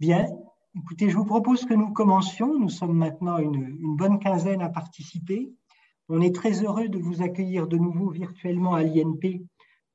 [0.00, 0.26] Bien,
[0.74, 2.58] écoutez, je vous propose que nous commencions.
[2.58, 5.52] Nous sommes maintenant une, bonne quinzaine à participer.
[6.08, 9.42] On est très heureux de vous accueillir de nouveau virtuellement à l'INP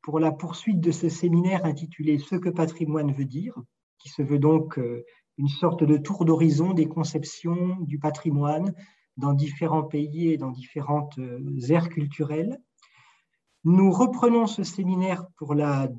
[0.04, 3.60] pour la poursuite de ce séminaire intitulé Ce que patrimoine veut dire,
[3.97, 5.04] qui se veut donc euh,
[5.39, 8.76] une sorte de tour d'horizon des conceptions du patrimoine
[9.17, 12.60] dans différents pays et dans différentes euh, aires culturelles.
[13.63, 15.90] Nous reprenons ce séminaire pour la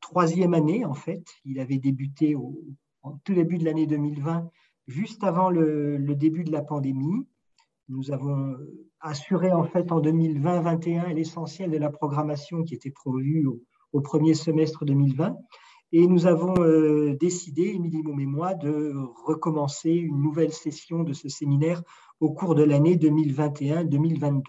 [0.00, 1.24] troisième année, en fait.
[1.44, 2.62] Il avait débuté au,
[3.24, 4.50] tout début de l'année 2020,
[4.86, 7.26] juste avant le, début de la pandémie.
[7.88, 8.56] Nous avons
[9.00, 13.46] assuré en fait en 2020-21 l'essentiel de la programmation qui était prévue
[13.92, 15.36] au, premier semestre 2020.
[15.92, 18.94] Et nous avons euh, décidé, Émilie Moum et moi, de
[19.26, 21.82] recommencer une nouvelle session de ce séminaire
[22.20, 24.42] au cours de l'année 2021-2022.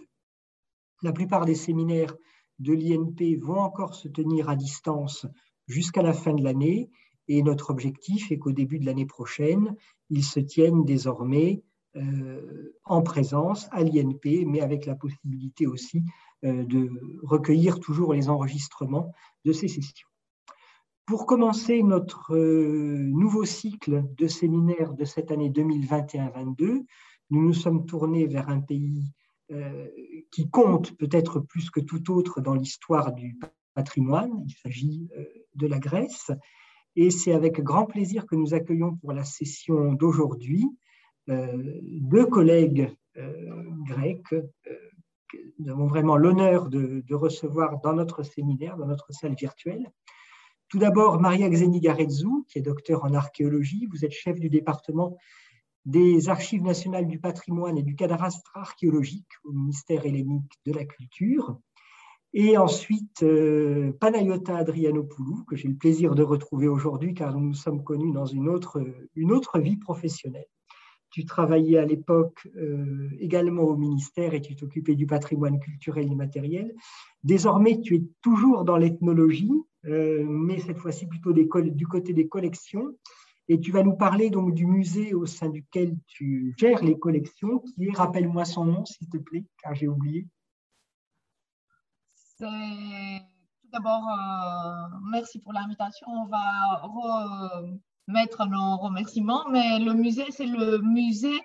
[1.01, 2.15] La plupart des séminaires
[2.59, 5.25] de l'INP vont encore se tenir à distance
[5.65, 6.91] jusqu'à la fin de l'année
[7.37, 9.77] et notre objectif est qu'au début de l'année prochaine,
[10.09, 11.63] ils se tiennent désormais
[11.95, 16.03] euh, en présence à l'INP, mais avec la possibilité aussi
[16.43, 16.89] euh, de
[17.23, 19.13] recueillir toujours les enregistrements
[19.45, 20.09] de ces sessions.
[21.05, 26.83] Pour commencer notre euh, nouveau cycle de séminaires de cette année 2021-22,
[27.29, 29.13] nous nous sommes tournés vers un pays
[30.31, 33.37] qui compte peut-être plus que tout autre dans l'histoire du
[33.73, 34.31] patrimoine.
[34.47, 35.09] Il s'agit
[35.55, 36.31] de la Grèce.
[36.95, 40.65] Et c'est avec grand plaisir que nous accueillons pour la session d'aujourd'hui
[41.29, 44.43] euh, deux collègues euh, grecs euh,
[45.29, 49.91] que nous avons vraiment l'honneur de, recevoir dans notre séminaire, dans notre salle virtuelle.
[50.67, 53.87] Tout d'abord, Maria Xenigarezou, qui est docteur en archéologie.
[53.91, 55.17] Vous êtes chef du département
[55.85, 61.59] des Archives nationales du patrimoine et du cadastre archéologique au ministère hellénique de la culture.
[62.33, 67.53] Et ensuite, euh, Panayota Adrianopoulou, que j'ai le plaisir de retrouver aujourd'hui car nous nous
[67.53, 68.81] sommes connus dans une autre,
[69.15, 70.47] une autre vie professionnelle.
[71.09, 76.15] Tu travaillais à l'époque euh, également au ministère et tu t'occupais du patrimoine culturel et
[76.15, 76.73] matériel.
[77.25, 79.51] Désormais, tu es toujours dans l'ethnologie,
[79.87, 82.95] euh, mais cette fois-ci plutôt du côté des collections.
[83.49, 87.59] Et tu vas nous parler donc du musée au sein duquel tu gères les collections,
[87.59, 90.27] qui est, rappelle-moi son nom s'il te plaît, car j'ai oublié
[92.47, 96.07] tout d'abord, euh, merci pour l'invitation.
[96.07, 96.81] On va
[98.07, 101.39] remettre nos remerciements, mais le musée, c'est le musée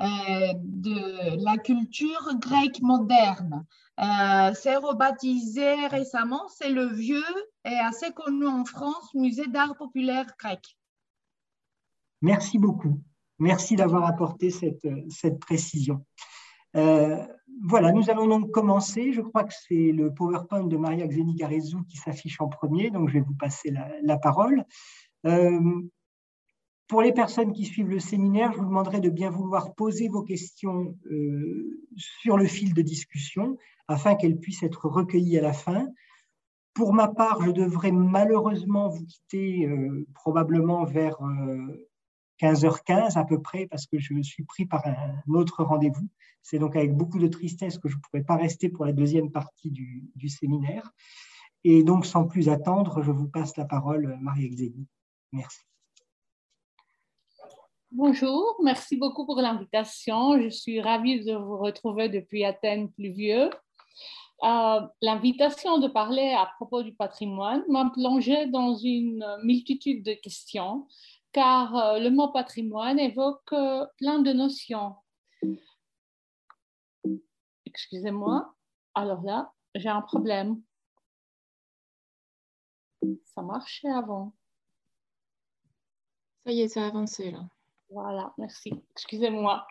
[0.00, 3.64] euh, de la culture grecque moderne.
[4.00, 7.22] Euh, c'est rebaptisé récemment, c'est le vieux
[7.64, 10.76] et assez connu en France musée d'art populaire grec.
[12.22, 13.00] Merci beaucoup.
[13.38, 16.04] Merci d'avoir apporté cette, cette précision.
[16.76, 17.16] Euh,
[17.66, 19.12] voilà, nous allons donc commencer.
[19.12, 23.14] Je crois que c'est le PowerPoint de Maria Xenigarezou qui s'affiche en premier, donc je
[23.14, 24.64] vais vous passer la, parole.
[25.26, 25.82] Euh,
[26.88, 30.22] pour les personnes qui suivent le séminaire, je vous demanderai de bien vouloir poser vos
[30.22, 33.56] questions euh, sur le fil de discussion
[33.88, 35.86] afin qu'elles puissent être recueillies à la fin.
[36.74, 39.68] Pour ma part, je devrais malheureusement vous quitter
[40.12, 41.18] probablement vers
[42.40, 46.08] 15h15 à peu près parce que je suis pris par un autre rendez-vous.
[46.42, 49.30] C'est donc avec beaucoup de tristesse que je ne pourrai pas rester pour la deuxième
[49.30, 50.90] partie du, séminaire.
[51.64, 54.86] Et donc, sans plus attendre, je vous passe la parole, Marie-Exélie.
[55.32, 55.60] Merci.
[57.90, 60.38] Bonjour, merci beaucoup pour l'invitation.
[60.42, 63.48] Je suis ravie de vous retrouver depuis Athènes pluvieux.
[64.42, 70.86] Euh, l'invitation de parler à propos du patrimoine m'a plongé dans une multitude de questions,
[71.34, 74.94] car euh, le mot patrimoine évoque euh, plein de notions
[77.74, 78.54] excusez-moi.
[78.94, 80.62] Alors là, j'ai un problème.
[83.24, 84.32] Ça marchait avant.
[86.44, 87.48] Ça y est, ça avancé là.
[87.94, 88.72] Voilà, merci.
[88.96, 89.64] Excusez-moi.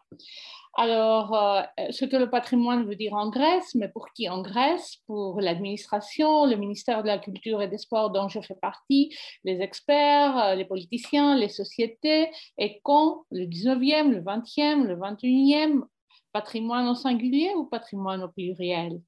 [0.77, 4.99] Alors, euh, ce que le patrimoine veut dire en Grèce, mais pour qui en Grèce?
[5.07, 9.13] Pour l'administration, le ministère de la Culture et des Sports dont je fais partie,
[9.43, 13.25] les experts, euh, les politiciens, les sociétés, et quand?
[13.29, 15.83] Le 19e, le 20e, le 21e,
[16.31, 19.01] patrimoine au singulier ou patrimoine au pluriel?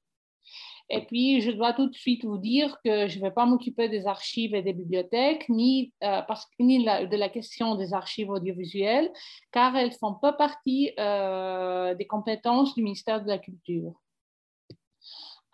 [0.88, 3.88] Et puis, je dois tout de suite vous dire que je ne vais pas m'occuper
[3.88, 9.10] des archives et des bibliothèques, ni, euh, de la question des archives audiovisuelles,
[9.50, 13.94] car elles font pas partie euh, des compétences du ministère de la Culture.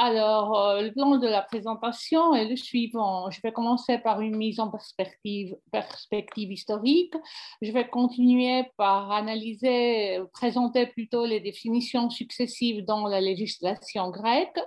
[0.05, 3.31] Alors, euh, le plan de la présentation est le suivant.
[3.31, 7.15] Je vais commencer par une mise en perspective, perspective historique.
[7.61, 14.59] Je vais continuer par analyser, présenter plutôt les définitions successives dans la législation grecque,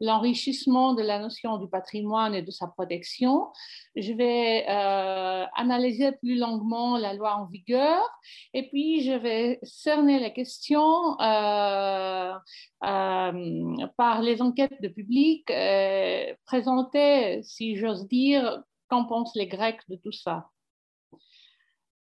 [0.00, 3.48] l'enrichissement de la notion du patrimoine et de sa protection.
[3.96, 8.02] Je vais euh, analyser plus longuement la loi en vigueur
[8.52, 12.34] et puis je vais cerner les questions euh,
[12.84, 15.46] euh, par les enquêtes de public,
[16.44, 20.50] présenter, si j'ose dire, qu'en pensent les Grecs de tout ça.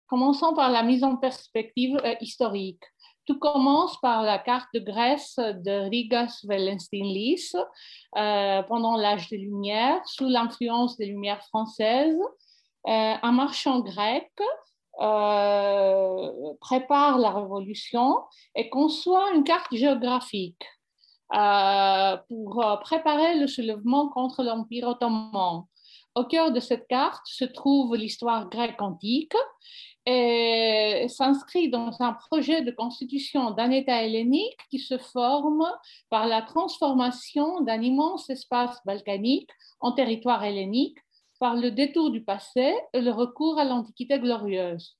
[0.08, 2.82] Commençons par la mise en perspective historique.
[3.26, 7.56] Tout commence par la carte de Grèce de Rigas Wellenstein-Lys
[8.16, 12.20] euh, pendant l'âge des Lumières, sous l'influence des Lumières françaises.
[12.86, 14.30] Euh, un marchand grec
[15.00, 16.30] euh,
[16.60, 18.16] prépare la Révolution
[18.54, 20.64] et conçoit une carte géographique
[22.28, 25.64] pour préparer le soulèvement contre l'Empire ottoman.
[26.16, 29.36] Au cœur de cette carte se trouve l'histoire grecque antique
[30.06, 35.70] et s'inscrit dans un projet de constitution d'un État hellénique qui se forme
[36.08, 40.96] par la transformation d'un immense espace balkanique en territoire hellénique
[41.38, 44.96] par le détour du passé et le recours à l'Antiquité glorieuse.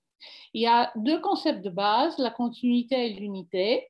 [0.52, 3.88] Il y a deux concepts de base, la continuité et l'unité.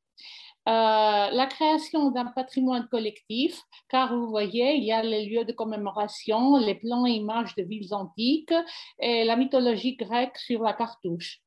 [0.68, 5.52] Euh, la création d'un patrimoine collectif, car vous voyez, il y a les lieux de
[5.52, 8.54] commémoration, les plans et images de villes antiques
[8.98, 11.40] et la mythologie grecque sur la cartouche.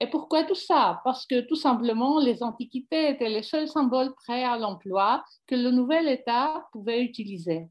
[0.00, 1.02] Et pourquoi tout ça?
[1.04, 5.70] Parce que tout simplement, les antiquités étaient les seuls symboles prêts à l'emploi que le
[5.70, 7.68] nouvel État pouvait utiliser.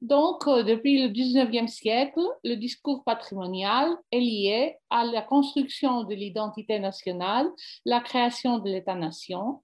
[0.00, 6.14] Donc, euh, depuis le 19e siècle, le discours patrimonial est lié à la construction de
[6.14, 7.48] l'identité nationale,
[7.84, 9.60] la création de l'État-nation,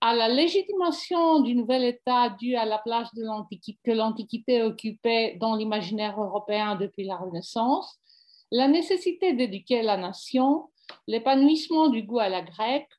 [0.00, 3.22] à la légitimation du nouvel État dû à la place de
[3.84, 7.98] que l'Antiquité occupait dans l'imaginaire européen depuis la Renaissance,
[8.50, 10.70] la nécessité d'éduquer la nation,
[11.06, 12.90] l'épanouissement du goût à la grecque,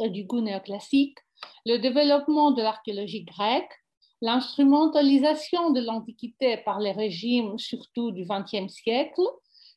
[0.00, 1.18] et du goût néoclassique,
[1.66, 3.72] le développement de l'archéologie grecque,
[4.20, 9.22] l'instrumentalisation de l'Antiquité par les régimes, surtout du XXe siècle,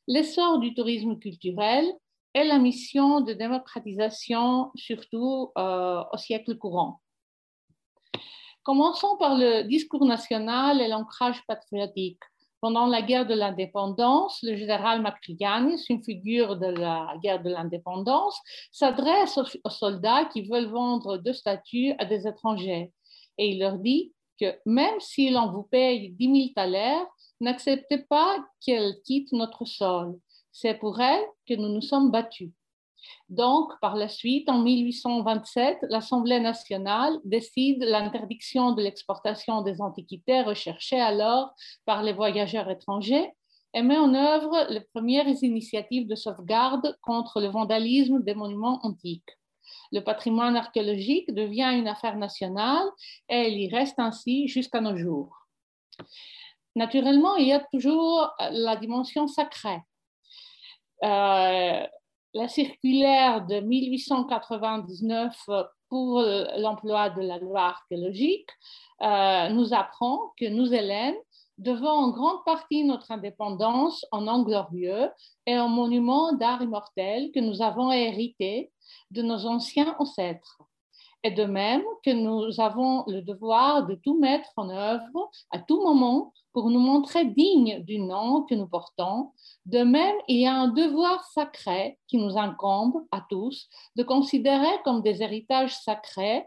[0.08, 1.86] l'essor du tourisme culturel
[2.34, 7.02] et la mission de démocratisation, surtout euh, au siècle courant.
[8.64, 12.20] Commençons par le discours national et l'ancrage patriotique.
[12.62, 18.40] Pendant la guerre de l'indépendance, le général Macrianis, une figure de la guerre de l'indépendance,
[18.72, 22.92] s'adresse aux, soldats qui veulent vendre deux statues à des étrangers.
[23.40, 27.08] Et il leur dit que même si l'on vous paye 10 000 thalers,
[27.40, 30.20] n'acceptez pas qu'elle quitte notre sol.
[30.52, 32.52] C'est pour elle que nous nous sommes battus.
[33.30, 41.00] Donc, par la suite, en 1827, l'Assemblée nationale décide l'interdiction de l'exportation des antiquités recherchées
[41.00, 41.54] alors
[41.86, 43.32] par les voyageurs étrangers
[43.74, 49.38] et met en œuvre les premières initiatives de sauvegarde contre le vandalisme des monuments antiques.
[49.92, 52.88] Le patrimoine archéologique devient une affaire nationale
[53.30, 55.48] et il y reste ainsi jusqu'à nos jours.
[56.76, 59.82] Naturellement, il y a toujours la dimension sacrée
[61.04, 61.88] euh,
[62.34, 65.36] la circulaire de 1899
[65.90, 66.22] pour
[66.58, 68.50] l'emploi de la loi archéologique
[69.02, 71.18] euh, nous apprend que nous, Hélènes,
[71.58, 75.10] devons en grande partie notre indépendance en nom glorieux
[75.46, 78.72] et en monument d'art immortel que nous avons hérité
[79.10, 80.60] de nos anciens ancêtres.
[81.24, 85.82] Et de même que nous avons le devoir de tout mettre en œuvre à tout
[85.82, 89.32] moment pour nous montrer dignes du nom que nous portons.
[89.66, 94.82] De même, il y a un devoir sacré qui nous incombe à tous de considérer
[94.84, 96.46] comme des héritages sacrés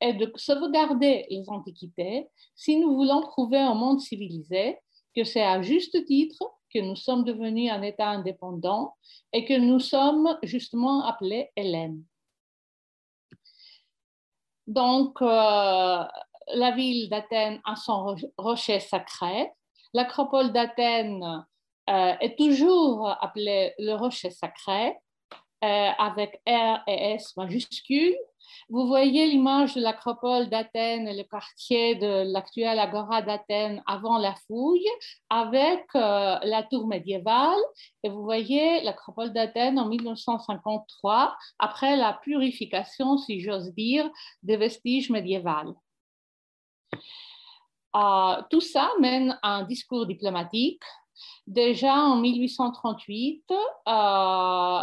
[0.00, 4.78] et de sauvegarder les antiquités si nous voulons prouver au monde civilisé
[5.14, 6.38] que c'est à juste titre
[6.72, 8.94] que nous sommes devenus un État indépendant
[9.32, 12.04] et que nous sommes justement appelés Hélènes.
[14.68, 16.04] Donc, euh,
[16.54, 19.50] la ville d'Athènes a son rocher sacré.
[19.94, 21.24] L'acropole d'Athènes
[21.88, 24.94] euh, est toujours appelée le rocher sacré,
[25.64, 28.16] euh, avec R et S majuscules.
[28.70, 34.34] Vous voyez l'image de l'acropole d'Athènes et le quartier de l'actuelle agora d'Athènes avant la
[34.46, 34.86] fouille,
[35.30, 37.58] avec euh, la tour médiévale.
[38.02, 44.10] Et vous voyez l'acropole d'Athènes en 1953, après la purification, si j'ose dire,
[44.42, 45.76] des vestiges médiévaux.
[47.96, 50.82] Euh, tout ça mène à un discours diplomatique.
[51.46, 53.44] Déjà en 1838,
[53.88, 54.82] euh,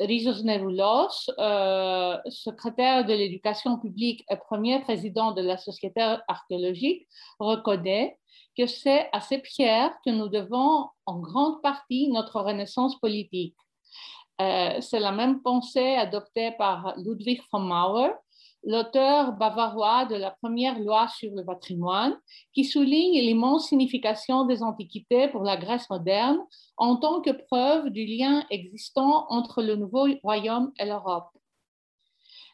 [0.00, 7.08] Rizos Neroulos, euh, secrétaire de l'éducation publique et premier président de la Société archéologique,
[7.38, 8.18] reconnaît
[8.56, 13.56] que c'est à ces pierres que nous devons en grande partie notre renaissance politique.
[14.38, 18.10] c'est la même pensée adoptée par Ludwig von Mauer
[18.64, 22.16] l'auteur bavarois de la première loi sur le patrimoine,
[22.52, 26.38] qui souligne l'immense signification des antiquités pour la Grèce moderne
[26.76, 31.30] en tant que preuve du lien existant entre le nouveau royaume et l'Europe.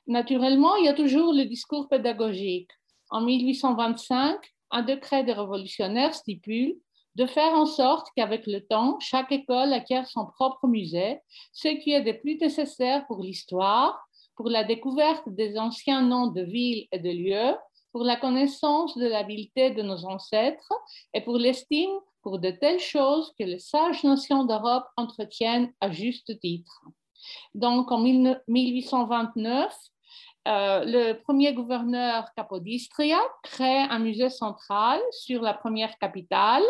[0.07, 2.71] Naturellement, il y a toujours le discours pédagogique.
[3.11, 4.39] En 1825,
[4.71, 6.77] un décret des révolutionnaires stipule
[7.15, 11.19] de faire en sorte qu'avec le temps, chaque école acquiert son propre musée,
[11.53, 14.08] ce qui est de plus nécessaire pour l'histoire,
[14.39, 17.57] pour la découverte des anciens noms de villes et de lieux,
[17.91, 20.73] pour la connaissance de l'habileté de nos ancêtres
[21.13, 21.91] et pour l'estime
[22.23, 26.85] pour de telles choses que les sages nations d'Europe entretiennent à juste titre.
[27.55, 29.75] Donc, en 1829,
[30.47, 36.63] euh, le premier gouverneur Capodistria crée un musée central sur la première capitale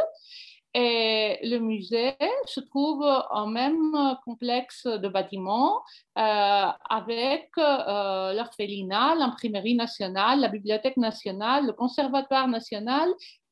[0.75, 5.83] et le musée se trouve en même complexe de bâtiments
[6.19, 13.09] euh, avec euh, l'orphelinat, l'imprimerie nationale, la bibliothèque nationale, le conservatoire national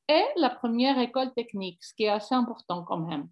[0.09, 3.29] et la première école technique, ce qui est assez important quand même.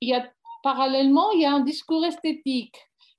[0.00, 0.24] Il y a,
[0.62, 2.76] parallèlement, il y a un discours esthétique.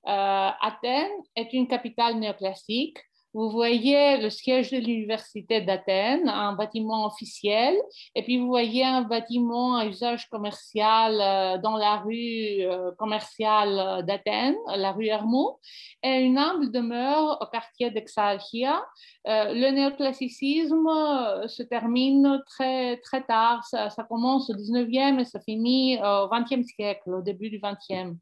[0.07, 2.97] Euh, Athènes est une capitale néoclassique
[3.33, 7.75] vous voyez le siège de l'Université d'Athènes, un bâtiment officiel,
[8.13, 14.05] et puis vous voyez un bâtiment à usage commercial euh, dans la rue euh, commerciale
[14.05, 15.57] d'Athènes, la rue Hermont,
[16.03, 18.85] et une humble demeure au quartier d'Exalchia.
[19.27, 25.39] Euh, le néoclassicisme se termine très, très tard, ça, ça commence au 19e et ça
[25.39, 28.15] finit au 20e siècle, au début du 20e.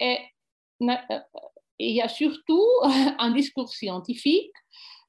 [0.00, 0.18] Et
[1.78, 2.64] il y a surtout
[3.18, 4.52] un discours scientifique.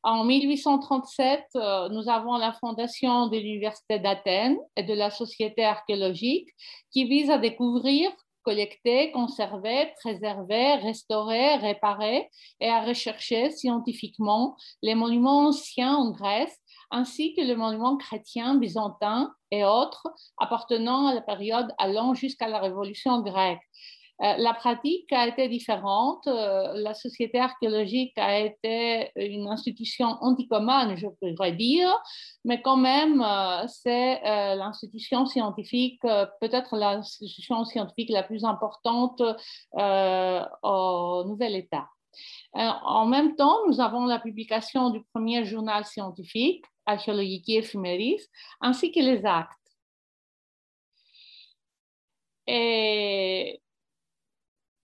[0.02, 6.48] En 1837, euh, nous avons la fondation de l'Université d'Athènes et de la Société archéologique
[6.92, 8.10] qui vise à découvrir,
[8.44, 12.30] collecter, conserver, préserver, restaurer, réparer
[12.62, 16.58] et à rechercher scientifiquement les monuments anciens en Grèce
[16.92, 20.08] ainsi que les monuments chrétiens, byzantins et autres
[20.38, 23.62] appartenant à la période allant jusqu'à la Révolution grecque.
[24.22, 26.28] Euh, la pratique a été différente.
[26.28, 31.90] Euh, la société archéologique a été une institution anticommune, je pourrais dire,
[32.44, 34.22] mais quand même, euh, c'est
[34.56, 36.02] l'institution scientifique,
[36.42, 41.88] peut-être l'institution scientifique la plus importante au nouvel État.
[42.54, 48.22] En même temps, nous avons la publication du premier journal scientifique, Archaeologique Ephemeris,
[48.62, 49.54] ainsi que les actes.
[52.48, 53.62] Et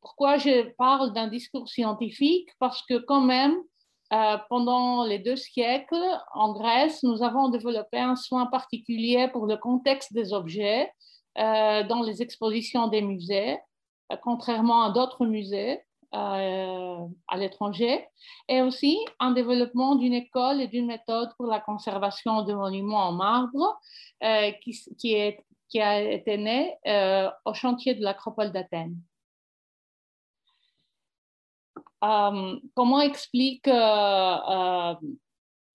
[0.05, 3.55] pourquoi je parle d'un discours scientifique Parce que quand même,
[4.13, 9.57] euh, pendant les deux siècles, en Grèce, nous avons développé un soin particulier pour le
[9.57, 10.91] contexte des objets
[11.39, 13.57] euh, dans les expositions des musées,
[14.12, 15.81] euh, contrairement à d'autres musées
[16.12, 18.07] à l'étranger,
[18.47, 23.12] et aussi un développement d'une école et d'une méthode pour la conservation de monuments en
[23.12, 23.77] marbre
[24.62, 26.74] qui, qui, a été né
[27.43, 28.95] au chantier de l'acropole d'Athènes.
[32.03, 34.95] Euh, comment explique euh, euh,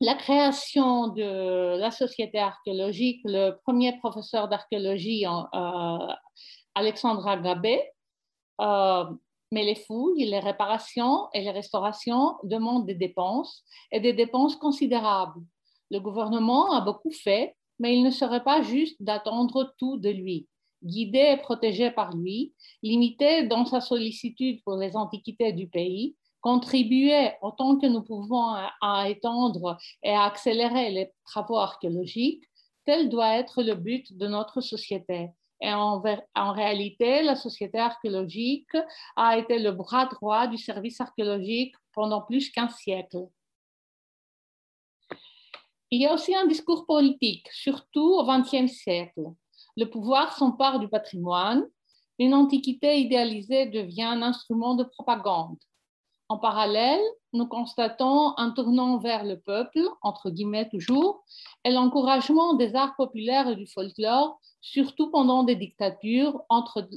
[0.00, 5.24] la création de la société archéologique, le premier professeur d'archéologie,
[6.74, 7.82] Alexandre Agabé,
[8.58, 15.40] mais les fouilles, les réparations et les restaurations demandent des dépenses et des dépenses considérables.
[15.90, 20.46] Le gouvernement a beaucoup fait, mais il ne serait pas juste d'attendre tout de lui
[20.82, 27.32] guidé et protégé par lui, limité dans sa sollicitude pour les antiquités du pays, contribuer
[27.42, 32.44] autant que nous pouvons à, étendre et à accélérer les travaux archéologiques,
[32.86, 35.30] tel doit être le but de notre société.
[35.62, 36.02] Et en,
[36.34, 38.74] en, réalité, la société archéologique
[39.16, 43.26] a été le bras droit du service archéologique pendant plus qu'un siècle.
[45.90, 49.22] Il y a aussi un discours politique, surtout au XXe siècle.
[49.76, 51.64] Le pouvoir s'empare du patrimoine,
[52.18, 55.56] une antiquité idéalisée devient un instrument de propagande.
[56.28, 57.00] En parallèle,
[57.32, 61.24] nous constatons un tournant vers le peuple, entre guillemets toujours,
[61.64, 66.88] et l'encouragement des arts populaires et du folklore, surtout pendant des dictatures entre,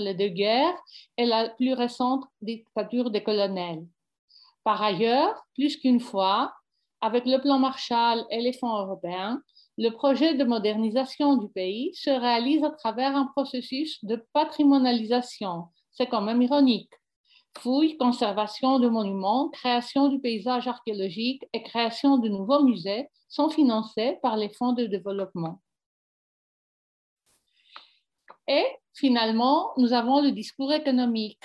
[0.00, 0.74] les deux guerres
[1.16, 3.86] et la plus récente dictature des colonels.
[4.64, 6.54] Par ailleurs, plus qu'une fois,
[7.00, 9.42] avec le plan Marshall et les fonds européens,
[9.78, 15.68] le projet de modernisation du pays se réalise à travers un processus de patrimonialisation.
[15.92, 16.90] C'est quand même ironique
[17.58, 24.18] fouilles, conservation de monuments, création du paysage archéologique et création de nouveaux musées sont financés
[24.22, 25.60] par les fonds de développement.
[28.46, 31.42] Et finalement, nous avons le discours économique.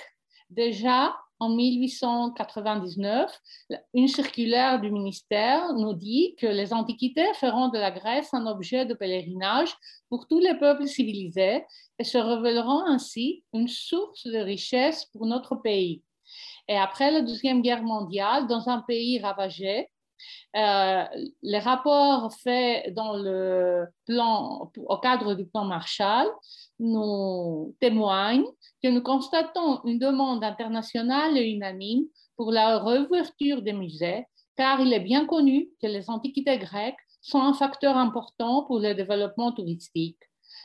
[0.50, 3.30] Déjà, en 1899,
[3.94, 8.86] une circulaire du ministère nous dit que les Antiquités feront de la Grèce un objet
[8.86, 9.74] de pèlerinage
[10.08, 11.64] pour tous les peuples civilisés
[11.98, 16.02] et se révéleront ainsi une source de richesse pour notre pays.
[16.68, 19.88] Et après la Deuxième Guerre mondiale, dans un pays ravagé,
[20.56, 21.04] euh,
[21.42, 26.28] les rapports faits dans le plan, au cadre du plan Marshall
[26.78, 28.46] nous témoignent
[28.82, 32.04] que nous constatons une demande internationale et unanime
[32.36, 34.24] pour la réouverture des musées,
[34.56, 38.94] car il est bien connu que les antiquités grecques sont un facteur important pour le
[38.94, 40.18] développement touristique.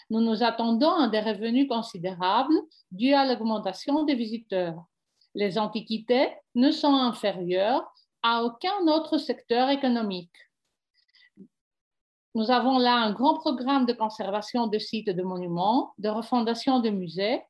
[0.10, 2.56] Nous nous attendons à des revenus considérables
[2.92, 4.84] dus à l'augmentation des visiteurs.
[5.36, 7.84] Les antiquités ne sont inférieures
[8.24, 10.34] à aucun autre secteur économique.
[12.40, 16.90] Nous avons là un grand programme de conservation de sites de monuments, de refondation de
[16.90, 17.42] musées,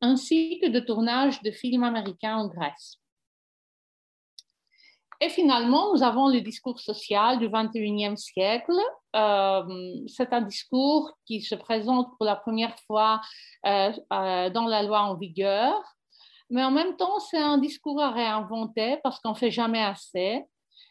[0.00, 2.96] ainsi que de tournage de films américains en Grèce.
[5.20, 8.80] Et finalement, nous avons le discours social du 21e siècle.
[9.14, 9.62] Euh,
[10.08, 13.20] c'est un discours qui se présente pour la première fois
[13.66, 15.80] euh, euh, dans la loi en vigueur
[16.50, 20.42] mais en même temps, c'est un discours à réinventer parce qu'on ne fait jamais assez,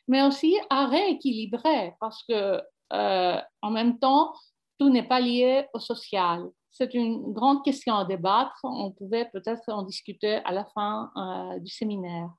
[0.07, 2.62] mais aussi à rééquilibrer parce que
[2.94, 4.34] euh, en même temps,
[4.79, 6.46] tout n'est pas lié au social.
[6.72, 8.60] C'est une grande question à débattre.
[8.63, 12.29] On pouvait peut-être en discuter à la fin euh, du séminaire.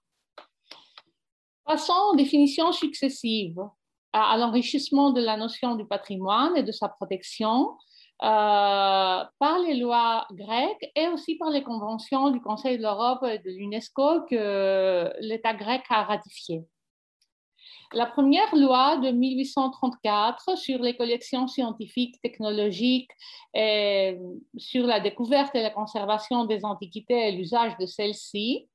[1.64, 3.60] Passons aux définitions successives
[4.12, 7.76] à l'enrichissement de la notion du patrimoine et de sa protection
[8.22, 13.38] euh, par les lois grecques et aussi par les conventions du Conseil de l'Europe et
[13.38, 16.64] de l'UNESCO que l'État grec a ratifiées.
[17.94, 23.10] La première loi de 1834 sur les collections scientifiques, technologiques,
[23.54, 24.18] et
[24.58, 28.68] sur la découverte et la conservation des antiquités et l'usage de celles-ci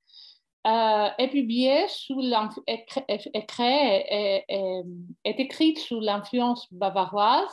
[0.65, 2.21] euh, est publiée sous
[2.67, 2.85] est,
[5.25, 7.51] écrite sous l'influence bavaroise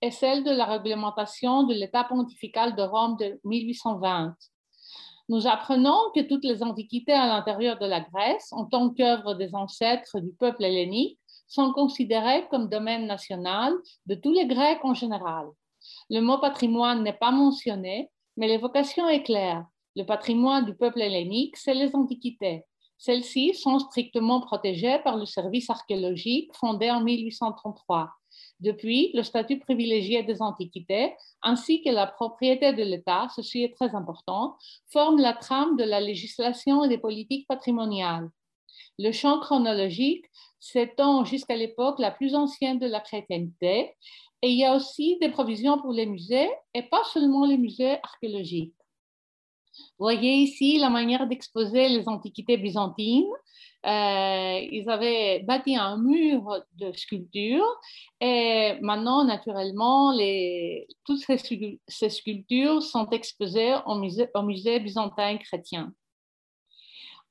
[0.00, 4.36] est celle de la réglementation de l'État pontifical de Rome de 1820.
[5.30, 9.54] Nous apprenons que toutes les antiquités à l'intérieur de la Grèce, en tant qu'œuvre des
[9.54, 13.72] ancêtres du peuple hellénique, sont considérées comme domaine national
[14.06, 15.46] de tous les Grecs en général.
[16.10, 19.64] Le mot patrimoine n'est pas mentionné, mais l'évocation est claire.
[19.96, 22.64] Le patrimoine du peuple hellénique, c'est les antiquités.
[22.98, 28.10] Celles-ci sont strictement protégées par le service archéologique fondé en 1833.
[28.60, 33.94] Depuis, le statut privilégié des antiquités ainsi que la propriété de l'État, ceci est très
[33.94, 34.56] important,
[34.90, 38.30] forment la trame de la législation et des politiques patrimoniales.
[38.98, 40.24] Le champ chronologique
[40.60, 43.94] s'étend jusqu'à l'époque la plus ancienne de la chrétienté
[44.42, 47.98] et il y a aussi des provisions pour les musées et pas seulement les musées
[48.02, 48.74] archéologiques.
[49.98, 53.32] Voyez ici la manière d'exposer les antiquités byzantines
[53.86, 57.80] euh, ils avaient bâti un mur de sculptures
[58.20, 60.12] et maintenant, naturellement,
[61.04, 61.36] toutes ces,
[61.86, 65.92] ces, sculptures sont exposées au musée, au musée byzantin chrétien.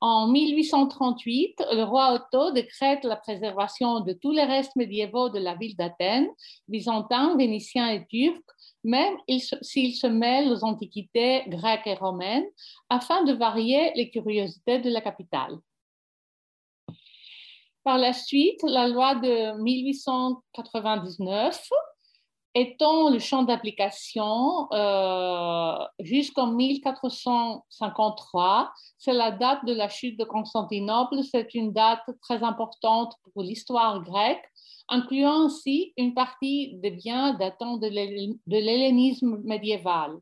[0.00, 5.54] En 1838, le roi Otto décrète la préservation de tous les restes médiévaux de la
[5.54, 6.28] ville d'Athènes,
[6.68, 8.38] byzantins, vénitiens et turcs,
[8.84, 9.16] même
[9.62, 12.44] s'ils se mêlent aux antiquités grecques et romaines,
[12.90, 15.56] afin de varier les curiosités de la capitale.
[17.84, 21.68] Par la suite, la loi de 1899
[22.54, 28.72] étend le champ d'application euh, jusqu'en 1453.
[28.96, 31.16] C'est la date de la chute de Constantinople.
[31.30, 34.50] C'est une date très importante pour l'histoire grecque,
[34.88, 37.88] incluant ainsi une partie des biens datant de
[38.46, 40.16] l'hellénisme médiéval.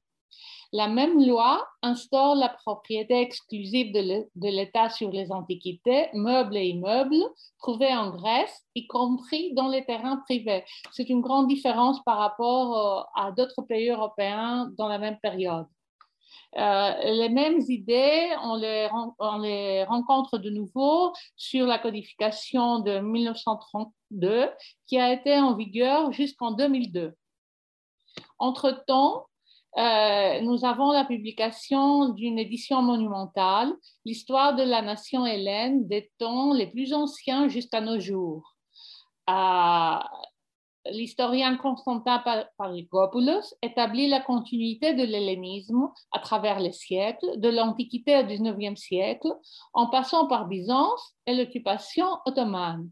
[0.74, 7.22] La même loi instaure la propriété exclusive de l'État sur les antiquités, meubles et immeubles
[7.58, 10.64] trouvés en Grèce, y compris dans les terrains privés.
[10.92, 15.66] C'est une grande différence par rapport euh, à d'autres pays européens dans la même période.
[16.56, 22.98] Euh, les mêmes idées, on les, on les, rencontre de nouveau sur la codification de
[22.98, 24.50] 1932
[24.86, 27.14] qui a été en vigueur jusqu'en 2002.
[28.38, 29.26] Entre-temps,
[29.78, 33.72] euh, nous avons la publication d'une édition monumentale,
[34.04, 38.54] l'histoire de la nation hellène des temps les plus anciens jusqu'à nos jours.
[39.30, 39.98] Euh,
[40.90, 42.22] l'historien Constantin
[42.58, 49.28] Parikopoulos établit la continuité de l'hellénisme à travers les siècles, de l'Antiquité au XIXe siècle,
[49.72, 52.90] en passant par Byzance et l'occupation ottomane.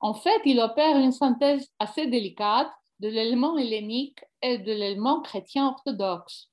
[0.00, 5.68] En fait, il opère une synthèse assez délicate de l'élément hellénique et de l'élément chrétien
[5.68, 6.50] orthodoxe.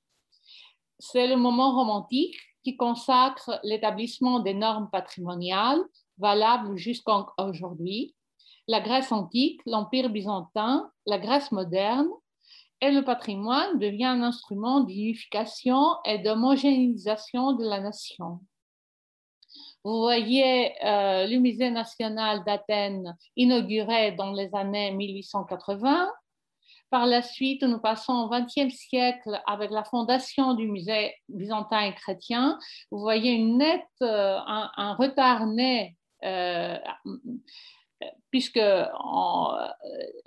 [0.98, 5.82] C'est le moment romantique qui consacre l'établissement des normes patrimoniales
[6.16, 8.14] valables jusqu'à aujourd'hui,
[8.66, 12.08] la Grèce antique, l'Empire byzantin, la Grèce moderne,
[12.80, 18.40] et le patrimoine devient un instrument d'unification et d'homogénéisation de la nation.
[19.84, 26.10] Vous voyez euh, le musée national d'Athènes inauguré dans les années 1880.
[26.92, 31.94] Par la suite, nous passons au XXe siècle avec la fondation du musée byzantin et
[31.94, 32.58] chrétien.
[32.90, 36.76] Vous voyez une nette, euh, un, retard né euh,
[38.30, 38.60] puisque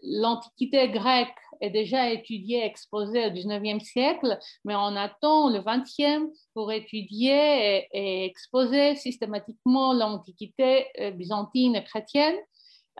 [0.01, 6.71] l'Antiquité grecque est déjà étudiée, exposée au XIXe siècle, mais on attend le XXe pour
[6.71, 12.35] étudier et, exposer systématiquement l'Antiquité euh, byzantine et chrétienne.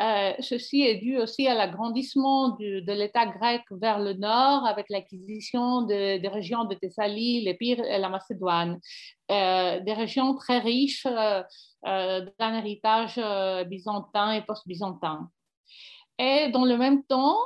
[0.02, 5.84] Euh, ceci est dû aussi à l'agrandissement de l'État grec vers le nord avec l'acquisition
[5.84, 8.80] des régions de Thessalie, l'Épire et la Macédoine,
[9.32, 13.20] euh, des régions très riches d'un héritage
[13.68, 15.30] byzantin et post-byzantin.
[16.18, 17.38] Et dans le même temps,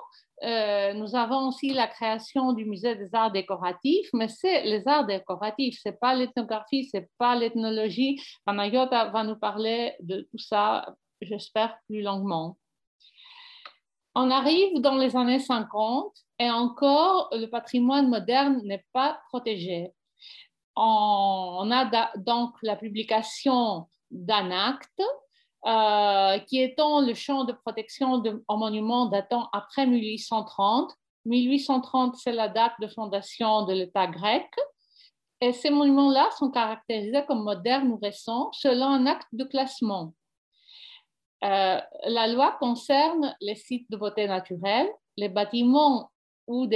[0.43, 5.05] euh, nous avons aussi la création du musée des arts décoratifs, mais c'est les arts
[5.05, 8.21] décoratifs, c'est pas l'ethnographie, c'est pas l'ethnologie.
[8.45, 12.57] Panayota va nous parler de tout ça, j'espère, plus longuement.
[14.15, 19.93] On arrive dans les années 50 et encore le patrimoine moderne n'est pas protégé.
[20.75, 25.01] On a donc la publication d'un acte
[25.65, 30.93] euh, qui étend le champ de protection de, en monument datant après 1830.
[31.25, 34.49] 1830, c'est la date de fondation de l'État grec.
[35.41, 40.13] Et ces monuments-là sont caractérisés comme modernes ou récents selon un acte de classement.
[41.43, 46.11] Euh, la loi concerne les sites de beauté naturelle, les bâtiments
[46.47, 46.67] ou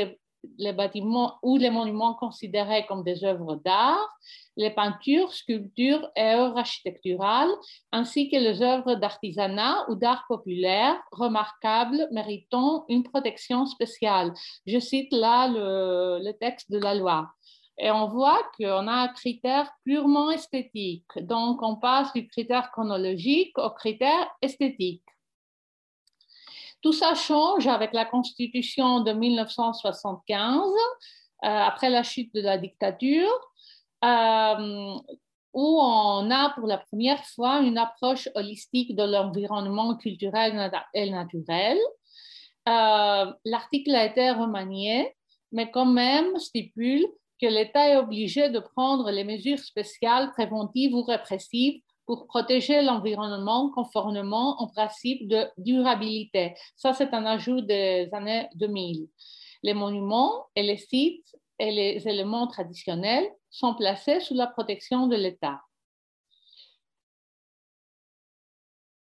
[1.57, 4.17] les monuments considérés comme des œuvres d'art,
[4.55, 7.51] les peintures, sculptures et œuvres architecturales,
[7.91, 14.33] ainsi que les œuvres d'artisanat ou d'art populaire remarquables méritant une protection spéciale.
[14.65, 17.29] Je cite là le texte de la loi.
[17.77, 21.07] Et on voit qu'on a un critère purement esthétique.
[21.17, 25.03] Donc, on passe du critère chronologique au critère esthétique.
[26.81, 33.31] Tout ça change avec la Constitution de 1975, euh, après la chute de la dictature,
[34.03, 34.95] euh,
[35.53, 41.77] où on a pour la première fois une approche holistique de l'environnement culturel et naturel.
[42.67, 45.15] Euh, l'article a été remanié,
[45.51, 47.05] mais quand même stipule
[47.41, 53.69] que l'État est obligé de prendre les mesures spéciales préventives ou répressives pour protéger l'environnement
[53.71, 56.53] conformément au principe de durabilité.
[56.75, 59.07] Ça, c'est un ajout des années 2000.
[59.63, 65.15] Les monuments et les sites et les éléments traditionnels sont placés sous la protection de
[65.15, 65.61] l'État.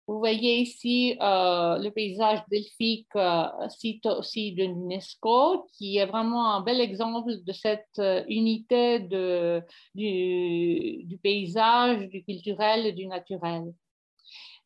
[0.09, 6.55] Vous voyez ici euh, le paysage delphique, euh, site aussi de l'UNESCO, qui est vraiment
[6.55, 9.63] un bel exemple de cette euh, unité de,
[9.95, 13.73] du, paysage, du culturel et du naturel.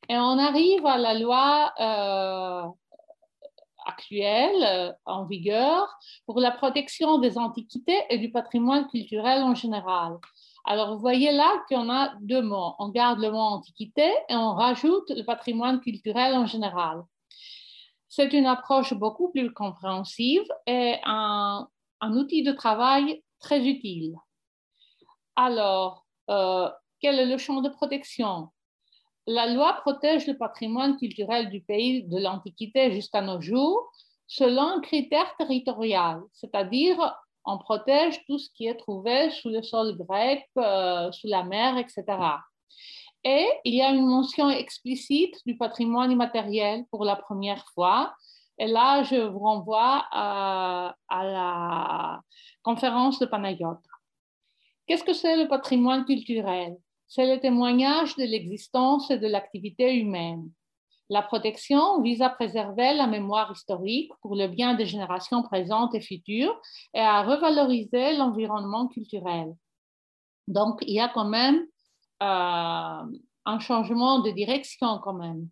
[0.09, 1.73] Et on arrive à la loi
[3.85, 5.87] actuelle en vigueur
[6.25, 10.17] pour la protection des antiquités et du patrimoine culturel en général.
[10.69, 12.75] Alors, vous voyez là qu'on a deux mots.
[12.81, 17.05] On garde le mot antiquité et on rajoute le patrimoine culturel en général.
[18.09, 21.69] C'est une approche beaucoup plus compréhensive et un,
[22.03, 24.17] outil de travail très utile.
[25.37, 26.69] Alors, euh,
[27.01, 28.49] quel est le champ de protection?
[29.29, 33.93] La loi protège le patrimoine culturel du pays de l'Antiquité jusqu'à nos jours
[34.27, 37.15] selon un critère territorial, c'est-à-dire
[37.47, 41.79] on protège tout ce qui est trouvé sous le sol grec, euh, sous la mer,
[41.79, 42.05] etc.
[43.25, 48.15] Et il y a une mention explicite du patrimoine immatériel pour la première fois.
[48.59, 52.21] Et là, je vous renvoie à, à la
[52.63, 53.81] conférence de Panayota.
[54.87, 56.77] Qu'est-ce que c'est le patrimoine culturel?
[57.09, 60.51] C'est le témoignage de l'existence et de l'activité humaine.
[61.09, 66.01] La protection vise à préserver la mémoire historique pour le bien des générations présentes et
[66.01, 66.61] futures
[66.95, 69.55] et à revaloriser l'environnement culturel.
[70.49, 71.65] Donc, il y a quand même
[72.23, 75.49] euh, un changement de direction quand même.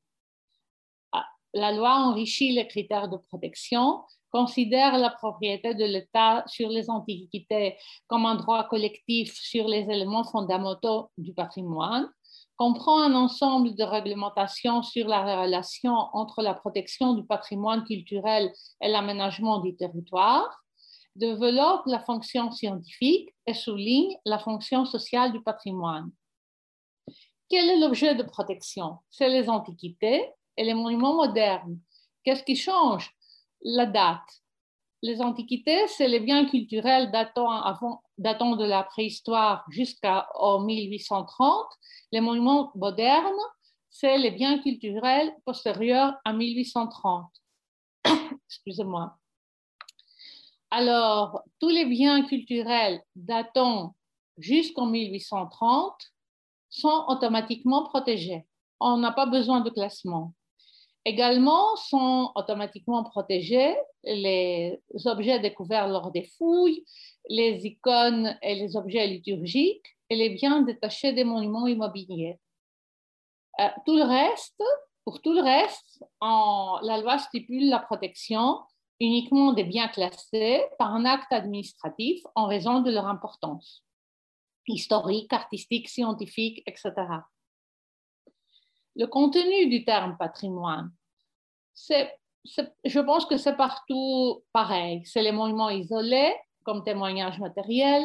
[1.13, 6.91] Ah, la loi enrichit les critères de protection, considère la propriété de l'État sur les
[6.91, 7.77] antiquités
[8.09, 12.11] comme un droit collectif sur les éléments fondamentaux du patrimoine
[12.57, 18.89] comprend un ensemble de réglementations sur la relation entre la protection du patrimoine culturel et
[18.89, 20.49] l'aménagement du territoire.
[21.17, 26.11] développe la fonction scientifique et souligne la fonction sociale du patrimoine.
[27.49, 28.99] Quel est l'objet de protection?
[29.11, 31.79] C'est les antiquités et les monuments modernes.
[32.25, 33.15] Qu'est-ce qui change?
[33.63, 34.29] La date.
[35.03, 41.67] Les antiquités, c'est les biens culturels datant, avant, datant de la préhistoire jusqu'en 1830.
[42.13, 43.33] Les monuments modernes,
[43.91, 47.31] c'est les biens culturels postérieurs à 1830.
[48.47, 49.17] Excusez-moi.
[50.71, 53.95] Alors, tous les biens culturels datant
[54.39, 55.95] jusqu'en 1830
[56.69, 58.45] sont automatiquement protégés.
[58.81, 60.35] On n'a pas besoin de classement.
[61.05, 66.85] Également sont automatiquement protégés les objets découverts lors des fouilles,
[67.29, 72.39] les icônes et les objets liturgiques et les biens détachés des monuments immobiliers.
[73.61, 74.63] Euh, tout le reste,
[75.05, 78.61] pour tout le reste, la loi stipule la protection
[79.01, 83.85] uniquement des biens classés par un acte administratif en raison de leur importance
[84.67, 86.93] historique, artistique, scientifique, etc.
[88.97, 90.93] Le contenu du terme patrimoine,
[91.89, 95.03] je pense que c'est partout pareil.
[95.05, 98.03] C'est les monuments isolés comme témoignage matériel,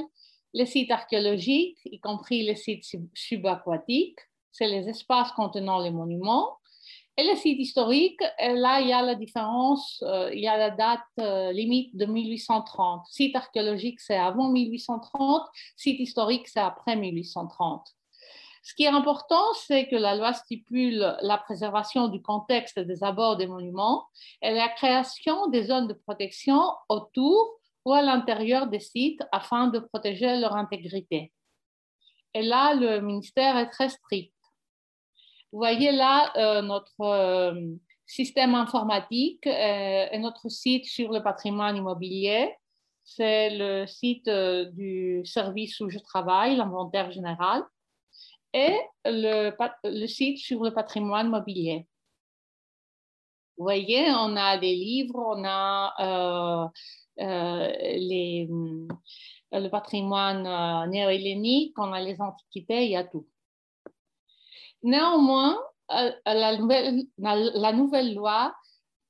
[0.54, 4.20] les sites archéologiques, y compris les sites subaquatiques,
[4.52, 6.58] c'est les espaces contenant les monuments.
[7.18, 10.70] Et les sites historiques, là, il y a la différence, euh, il y a la
[10.70, 13.06] date euh, limite de 1830.
[13.08, 15.42] Site archéologique, c'est avant 1830,
[15.76, 17.94] site historique, c'est après 1830.
[18.70, 23.36] Ce qui est important, c'est que la loi stipule la préservation du contexte des abords
[23.36, 24.06] des monuments
[24.44, 29.80] et la création des zones de protection autour ou à l'intérieur des sites afin de
[29.80, 31.34] protéger leur intégrité.
[32.36, 34.36] Et là, le ministère est très strict.
[35.52, 37.60] Vous voyez là euh, notre euh,
[38.06, 42.54] système informatique euh, et notre site sur le patrimoine immobilier.
[43.04, 47.64] C'est le site du service où je travaille, l'inventaire général,
[48.54, 51.88] et le, site sur le patrimoine immobilier.
[53.58, 56.72] Vous voyez, on a des livres, on a
[57.18, 58.48] les,
[59.52, 63.28] le patrimoine néo-hellénique, on a les antiquités, il y a tout.
[64.84, 65.60] Néanmoins,
[65.92, 68.56] euh, la nouvelle, loi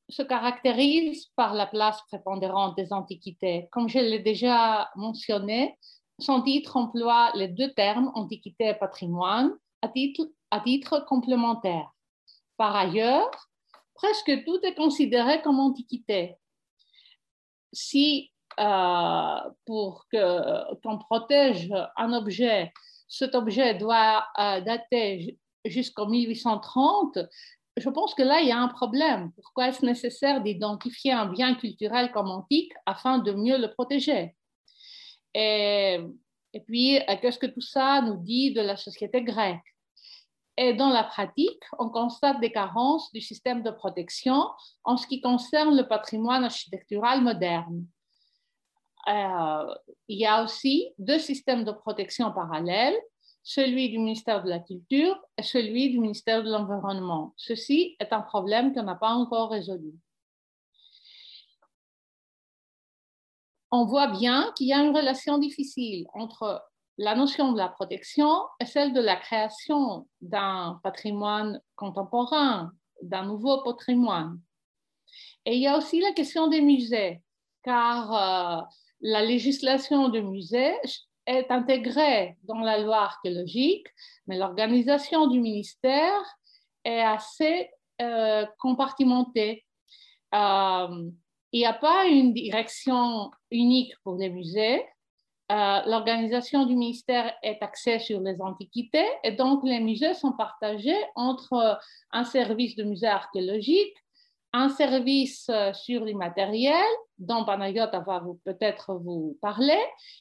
[0.08, 3.68] se caractérise par la place prépondérante des antiquités.
[3.72, 5.78] Comme je l'ai déjà mentionné,
[6.20, 11.92] son titre emploie les deux termes antiquité et patrimoine à titre, complémentaire.
[12.58, 13.30] Par ailleurs,
[13.94, 16.36] presque tout est considéré comme antiquité.
[17.72, 22.74] Si euh, pour qu'on protège un objet,
[23.08, 27.20] cet objet doit euh, dater jusqu'en 1830,
[27.78, 29.32] je pense que là, il y a un problème.
[29.36, 34.36] Pourquoi est-ce nécessaire d'identifier un bien culturel comme antique afin de mieux le protéger?
[35.34, 36.00] Et,
[36.54, 39.60] et puis, qu'est-ce que tout ça nous dit de la société grecque?
[40.58, 44.44] Et dans la pratique, on constate des carences du système de protection
[44.84, 47.86] en ce qui concerne le patrimoine architectural moderne.
[49.08, 49.74] Euh,
[50.10, 53.00] il y a aussi deux systèmes de protection parallèles
[53.44, 57.34] celui du ministère de la Culture et celui du ministère de l'Environnement.
[57.38, 59.94] Ceci est un problème qu'on n'a pas encore résolu.
[63.72, 66.64] On voit bien qu'il y a une relation difficile entre
[66.98, 68.30] la notion de la protection
[68.60, 74.40] et celle de la création d'un patrimoine contemporain, d'un nouveau patrimoine.
[75.46, 77.22] Et il y a aussi la question des musées,
[77.64, 78.62] car euh,
[79.02, 80.76] la législation de musées
[81.26, 83.88] est intégrée dans la loi archéologique,
[84.28, 86.22] mais l'organisation du ministère
[86.84, 87.70] est assez
[88.02, 89.66] euh, compartimentée.
[90.34, 91.10] Euh,
[91.52, 94.84] il n'y a pas une direction unique pour les musées.
[95.52, 101.02] Euh, l'organisation du ministère est axée sur les antiquités et donc les musées sont partagés
[101.16, 101.80] entre
[102.12, 103.96] un service de musée archéologique,
[104.54, 106.86] un service euh, sur l'immatériel,
[107.18, 109.80] dont Panayota va peut-être vous parler,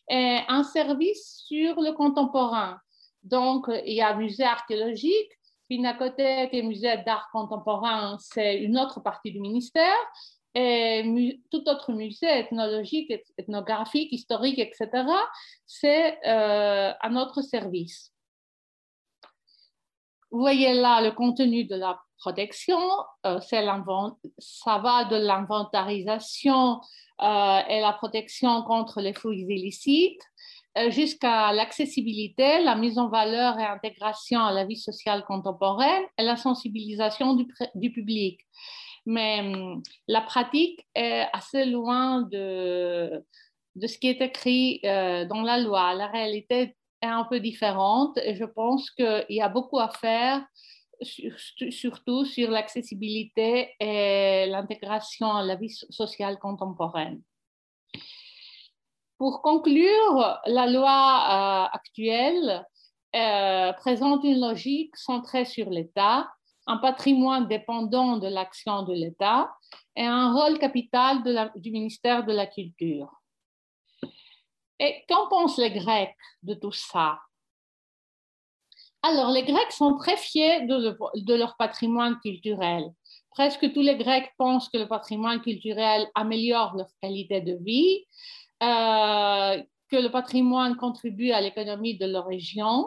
[0.08, 2.78] et un service sur le contemporain.
[3.22, 5.30] Donc, il y a musée archéologique,
[5.68, 9.96] Pinacothèque et musée d'art contemporain, c'est une autre partie du ministère,
[10.58, 14.88] et tout autre musée ethnologique, ethnographique, historique, etc.,
[15.66, 18.12] c'est euh, un autre service.
[20.30, 22.80] Vous voyez là le contenu de la protection,
[23.24, 26.80] euh, ça va de l'inventarisation
[27.22, 30.20] euh, et la protection contre les fouilles illicites
[30.76, 36.24] euh, jusqu'à l'accessibilité, la mise en valeur et intégration à la vie sociale contemporaine et
[36.24, 37.34] la sensibilisation
[37.74, 38.40] du public.
[39.08, 43.24] Mais hum, la pratique est assez loin de,
[43.74, 45.94] de ce qui est écrit euh, dans la loi.
[45.94, 50.44] La réalité est un peu différente et je pense qu'il y a beaucoup à faire,
[51.00, 57.22] surtout sur l'accessibilité et l'intégration à la vie sociale contemporaine.
[59.16, 62.62] Pour conclure, la loi actuelle
[63.78, 66.28] présente une logique centrée sur l'État
[66.68, 69.50] un patrimoine dépendant de l'action de l'État
[69.96, 71.22] et un rôle capital
[71.56, 73.10] du ministère de la Culture.
[74.78, 77.18] Et qu'en pensent les Grecs de tout ça?
[79.02, 82.84] Alors, les Grecs sont très fiers de, leur patrimoine culturel.
[83.30, 88.04] Presque tous les Grecs pensent que le patrimoine culturel améliore leur qualité de vie,
[88.62, 92.86] euh, que le patrimoine contribue à l'économie de leur région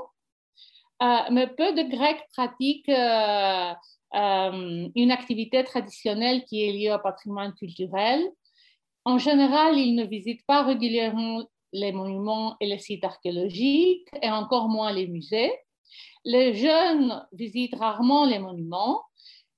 [1.31, 3.73] mais peu de Grecs pratiquent euh,
[4.15, 8.21] euh, une activité traditionnelle qui est liée au patrimoine culturel.
[9.05, 14.69] En général, ils ne visitent pas régulièrement les monuments et les sites archéologiques et encore
[14.69, 15.51] moins les musées.
[16.23, 19.01] Les jeunes visitent rarement les monuments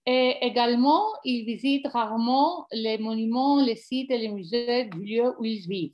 [0.06, 5.46] et également, ils visitent rarement les monuments, les sites et les musées du lieu où
[5.46, 5.94] ils vivent.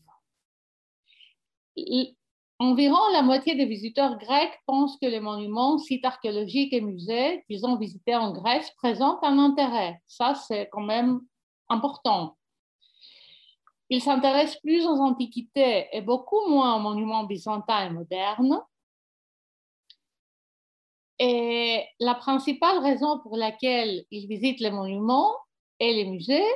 [2.61, 7.65] Environ la moitié des visiteurs grecs pensent que les monuments, sites archéologiques et musées qu'ils
[7.65, 10.01] ont visités en Grèce présentent un intérêt.
[10.07, 11.21] Ça, c'est quand même
[11.69, 12.35] important.
[13.89, 18.61] Ils s'intéressent plus aux antiquités et beaucoup moins aux monuments byzantins et modernes.
[21.17, 25.33] Et la principale raison pour laquelle ils visitent les monuments
[25.79, 26.47] et les musées,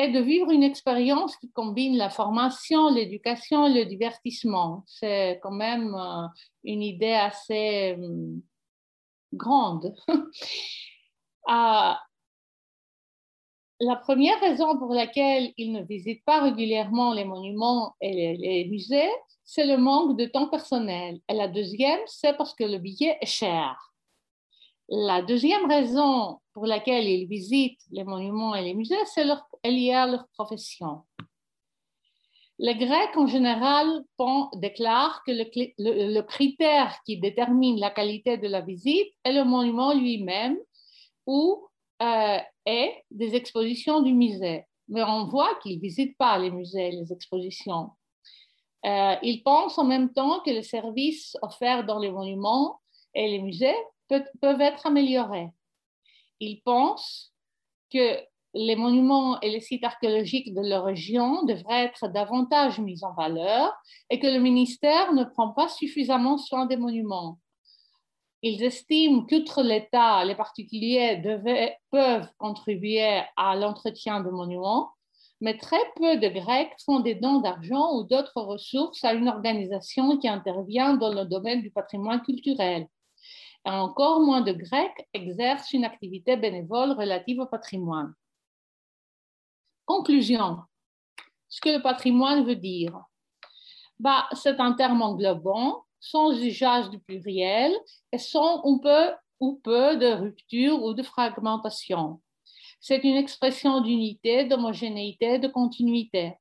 [0.00, 4.82] est de vivre une expérience qui combine la formation, l'éducation et le divertissement.
[4.86, 6.26] C'est quand même euh,
[6.64, 8.36] une idée assez euh,
[9.32, 9.94] grande.
[11.52, 11.98] Ah,
[13.80, 19.10] la première raison pour laquelle ils ne visitent pas régulièrement les monuments et les musées,
[19.42, 21.18] c'est le manque de temps personnel.
[21.28, 23.90] Et la deuxième, c'est parce que le billet est cher.
[24.90, 30.06] La deuxième raison pour laquelle ils visitent les monuments et les musées, c'est lié à
[30.06, 31.02] leur profession.
[32.58, 34.04] Les Grecs, en général,
[34.56, 40.58] déclarent que le, critère qui détermine la qualité de la visite est le monument lui-même
[41.26, 41.66] ou
[42.02, 44.66] euh, est des expositions du musée.
[44.88, 47.92] Mais on voit qu'ils ne visitent pas les musées les expositions.
[48.84, 52.80] Euh, ils pensent en même temps que les services offerts dans les monuments
[53.14, 53.76] et les musées
[54.08, 55.48] peuvent être améliorés.
[56.40, 57.32] Ils pensent
[57.90, 58.18] que
[58.54, 63.72] les monuments et les sites archéologiques de leur région devraient être davantage mis en valeur
[64.10, 67.38] et que le ministère ne prend pas suffisamment soin des monuments.
[68.42, 71.22] Ils estiment qu'outre l'État, les particuliers
[71.90, 74.92] peuvent contribuer à l'entretien de monuments,
[75.40, 80.16] mais très peu de Grecs font des dons d'argent ou d'autres ressources à une organisation
[80.18, 82.86] qui intervient dans le domaine du patrimoine culturel
[83.66, 88.14] et encore moins de Grecs exercent une activité bénévole relative au patrimoine.
[89.90, 90.58] Conclusion.
[91.48, 92.96] Ce que le patrimoine veut dire
[93.98, 97.72] bah, C'est un terme englobant, sans usage du pluriel
[98.12, 102.20] et sans un peu ou peu de rupture ou de fragmentation.
[102.78, 106.34] C'est une expression d'unité, d'homogénéité, de continuité.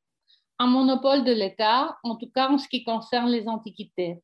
[0.59, 4.21] Un monopole de l'État, en tout cas en ce qui concerne les antiquités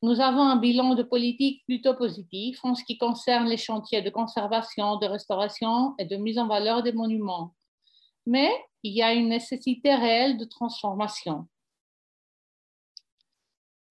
[0.00, 4.10] nous avons un bilan de politique plutôt positif en ce qui concerne les chantiers de
[4.10, 7.52] conservation, de restauration et de mise en valeur des monuments.
[8.28, 8.50] Mais
[8.82, 11.48] il y a une nécessité réelle de transformation.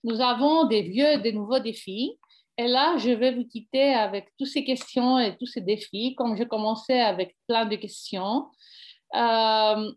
[0.04, 2.20] Nous avons des vieux et des nouveaux défis.
[2.56, 6.38] Et là, je vais vous quitter avec toutes ces questions et tous ces défis, comme
[6.38, 8.46] je commençais avec plein de questions.
[9.16, 9.92] Euh,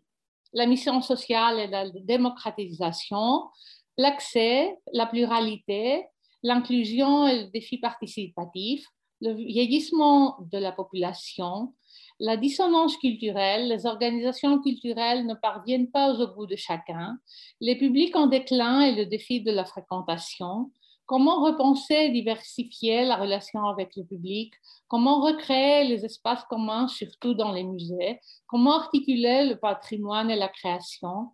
[0.53, 3.47] la mission sociale et la démocratisation,
[3.95, 6.03] l'accès, la pluralité,
[6.41, 8.87] l'inclusion et le défi participatif,
[9.21, 11.75] le vieillissement de la population,
[12.23, 17.17] la dissonance culturelle, les organisations culturelles ne parviennent pas au goût de chacun,
[17.59, 20.71] les publics en déclin et le défi de la fréquentation,
[21.07, 24.53] comment repenser et diversifier la relation avec le public,
[24.87, 30.49] comment recréer les espaces communs, surtout dans les musées, comment articuler le patrimoine et la
[30.49, 31.29] création,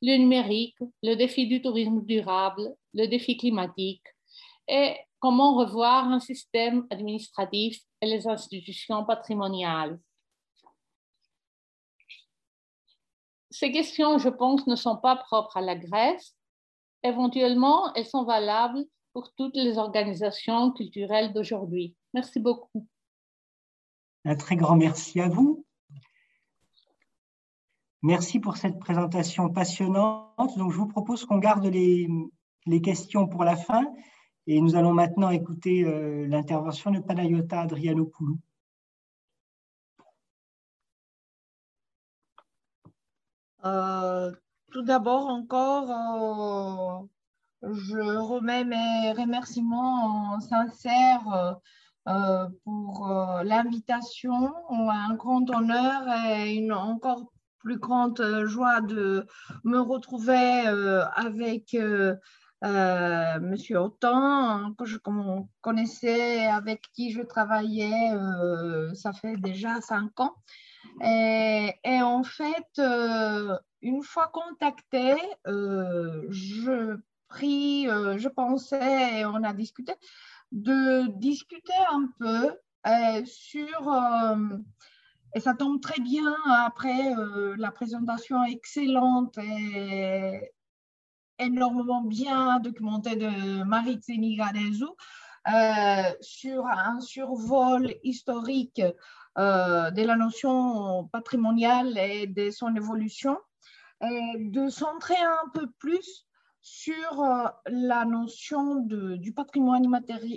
[0.00, 4.06] le numérique, le défi du tourisme durable, le défi climatique.
[4.68, 9.98] Et comment revoir un système administratif et les institutions patrimoniales?
[13.60, 16.34] Ces questions, je pense, ne sont pas propres à la Grèce.
[17.02, 21.94] Éventuellement, elles sont valables pour toutes les organisations culturelles d'aujourd'hui.
[22.14, 22.86] Merci beaucoup.
[24.24, 25.66] Un très grand merci à vous.
[28.00, 30.56] Merci pour cette présentation passionnante.
[30.56, 32.08] Donc, je vous propose qu'on garde les,
[32.82, 33.84] questions pour la fin
[34.46, 38.38] et nous allons maintenant écouter euh, l'intervention de Panayota Adrianopoulou.
[43.64, 44.32] Euh,
[44.72, 47.06] tout d'abord, encore,
[47.62, 51.58] euh, je remets mes remerciements sincères
[52.08, 53.08] euh, pour
[53.44, 54.52] l'invitation.
[54.70, 59.26] Un grand honneur et une encore plus grande joie de
[59.64, 60.66] me retrouver
[61.14, 61.76] avec
[62.62, 64.96] Monsieur Autant, que je
[65.60, 68.12] connaissais, avec qui je travaillais,
[68.94, 70.34] ça fait déjà cinq ans.
[71.02, 75.14] Et, en fait, euh, une fois contacté,
[75.46, 79.94] euh, je pris, euh, je pensais, et on a discuté,
[80.52, 82.56] de discuter un peu
[83.24, 83.92] sur,
[85.34, 87.14] et ça tombe très bien après
[87.56, 90.50] la présentation excellente et
[91.38, 94.96] énormément bien documentée de Marie Tsenigadezou,
[96.20, 98.82] sur un survol historique
[99.36, 103.38] de la notion patrimoniale et de son évolution,
[104.02, 106.26] et de centrer un peu plus
[106.62, 109.86] sur euh, la notion de, du patrimoine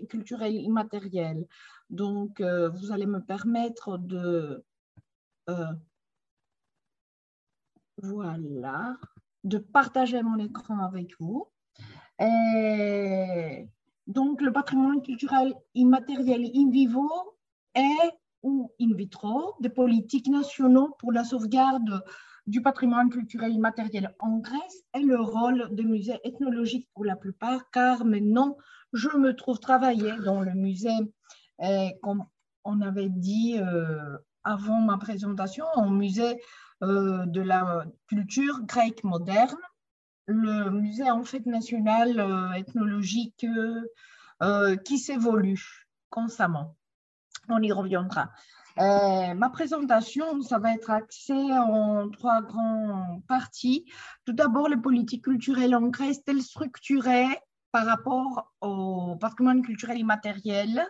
[0.10, 1.46] culturel immatériel.
[1.90, 4.64] Donc, euh, vous allez me permettre de...
[8.02, 8.98] voilà,
[9.44, 11.48] de partager mon écran avec vous.
[14.08, 17.10] Donc, le patrimoine culturel immatériel in vivo
[17.76, 18.12] est
[18.44, 22.04] ou in vitro des politiques nationaux pour la sauvegarde
[22.46, 27.72] du patrimoine culturel immatériel en Grèce et le rôle des musées ethnologiques pour la plupart,
[27.72, 28.58] car maintenant,
[28.92, 30.92] je me trouve travailler dans le musée,
[32.02, 32.26] comme
[32.66, 36.42] on avait dit euh, avant ma présentation, au musée
[36.84, 39.58] euh, de la culture grecque moderne,
[40.26, 43.46] le musée en fait national euh, ethnologique
[44.84, 46.76] qui s'évolue constamment
[47.50, 48.32] on y reviendra.
[48.80, 53.86] Euh, ma présentation, ça va être axé en trois grandes parties.
[54.26, 57.40] Tout d'abord, les politiques culturelles en Grèce, telles structurées
[57.72, 60.88] par rapport au patrimoine culturel immatériel,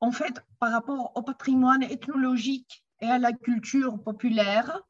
[0.00, 4.80] en fait, par rapport au patrimoine ethnologique et à la culture populaire,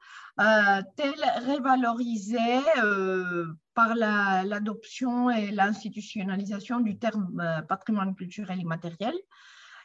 [0.40, 9.14] euh, telle révalorisée euh, par l'adoption et l'institutionnalisation du terme euh, patrimoine culturel immatériel.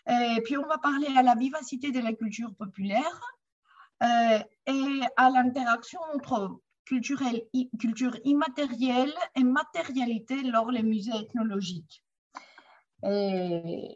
[0.07, 3.21] Et puis, on va parler à la vivacité de la culture populaire
[4.03, 7.43] euh, et à l'interaction entre culturelle,
[7.79, 12.03] culture immatérielle et matérialité lors des musées ethnologiques.
[13.03, 13.95] Et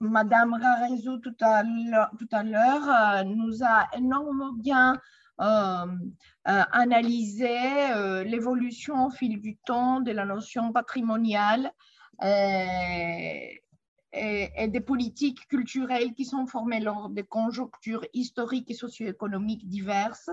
[0.00, 4.98] Madame Rarezo, tout à l'heure, euh, nous a énormément bien
[5.40, 5.86] euh,
[6.44, 7.58] analysé
[8.24, 11.70] l'évolution au fil du temps de la notion patrimoniale
[12.22, 13.63] et,
[14.14, 20.30] des politiques culturelles qui sont formées lors des conjonctures historiques et socio-économiques diverses,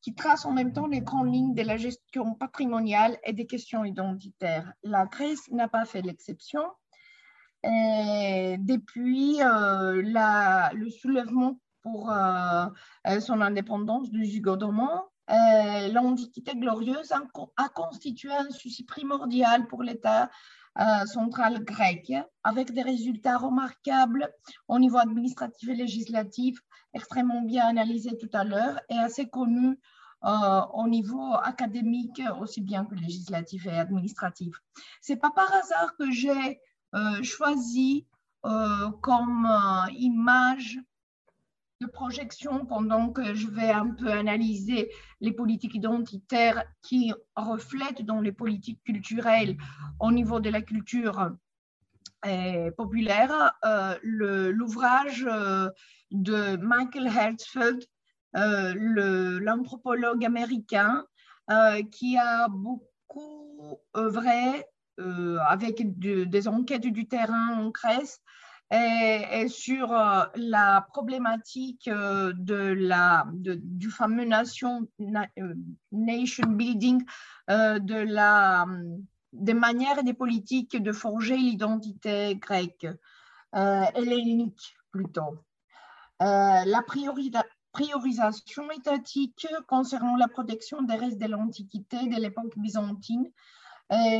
[0.00, 3.84] qui tracent en même temps les grandes lignes de la gestion patrimoniale et des questions
[3.84, 4.72] identitaires.
[4.82, 6.62] La Grèce n'a pas fait l'exception.
[7.62, 12.66] Depuis euh, la, le soulèvement pour euh,
[13.20, 17.22] son indépendance du Zygodomon, euh, l'Antiquité glorieuse a,
[17.56, 20.30] a, constitué un souci primordial pour l'État
[20.78, 22.12] euh, centrale grecque,
[22.44, 24.32] avec des résultats remarquables
[24.68, 26.58] au niveau administratif et législatif,
[26.94, 29.78] extrêmement bien analysés tout à l'heure et assez connus
[30.24, 34.54] euh, au niveau académique aussi bien que législatif et administratif.
[35.00, 36.60] C'est pas par hasard que j'ai
[36.94, 38.06] euh, choisi
[38.42, 39.46] comme
[39.90, 40.78] image
[41.80, 48.20] de projection pendant que je vais un peu analyser les politiques identitaires qui reflètent dans
[48.20, 49.56] les politiques culturelles
[49.98, 51.30] au niveau de la culture
[52.26, 55.70] euh, populaire, euh, l'ouvrage euh,
[56.10, 57.82] de Michael Hertzfeld,
[58.34, 61.06] l'anthropologue américain,
[61.90, 64.64] qui a beaucoup œuvré
[65.48, 68.20] avec des enquêtes du terrain en Grèce
[68.70, 75.54] et, sur euh, la problématique euh, de la, du fameux nation, euh,
[75.92, 77.04] nation building,
[77.48, 78.64] de la,
[79.32, 82.86] des manières et des politiques de forger l'identité grecque,
[83.52, 85.44] hellénique plutôt.
[86.20, 86.84] la
[87.72, 93.26] priorisation étatique concernant la protection des restes de l'Antiquité, de l'époque byzantine,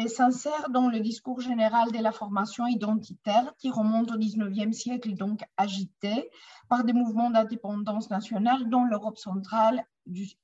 [0.08, 5.42] s'insère dans le discours général de la formation identitaire qui remonte au 19e siècle, donc
[5.56, 6.28] agité
[6.68, 9.84] par des mouvements d'indépendance nationale dans l'Europe centrale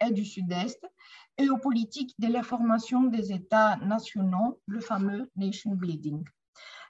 [0.00, 0.86] et du Sud-Est
[1.38, 6.22] et aux politiques de la formation des États nationaux, le fameux nation building.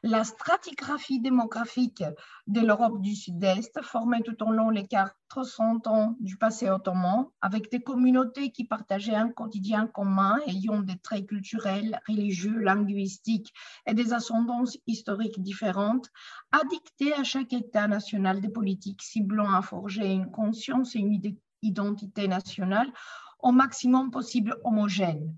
[0.02, 2.04] La stratigraphie démographique
[2.46, 7.70] de l'Europe du Sud-Est, formée tout au long des 400 ans du passé ottoman, avec
[7.72, 13.52] des communautés qui partageaient un quotidien commun, ayant des traits culturels, religieux, linguistiques
[13.86, 16.10] et des ascendances historiques différentes,
[16.52, 21.20] a dicté à chaque État national des politiques ciblant à forger une conscience et une
[21.62, 22.92] identité nationale
[23.40, 25.36] au maximum possible homogène.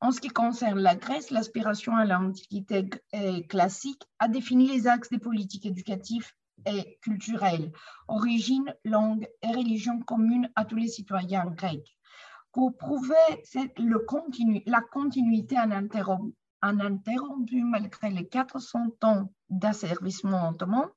[0.00, 2.88] En ce qui concerne la Grèce, l'aspiration à l'Antiquité
[3.48, 6.30] classique a défini les axes des politiques éducatives
[6.66, 7.72] et culturelles,
[8.08, 11.96] origine, langue et religion communes à tous les citoyens grecs.
[12.52, 13.14] Pour prouver
[13.76, 15.56] la continuité
[16.62, 20.88] ininterrompue malgré les 400 ans d'asservissement ottoman,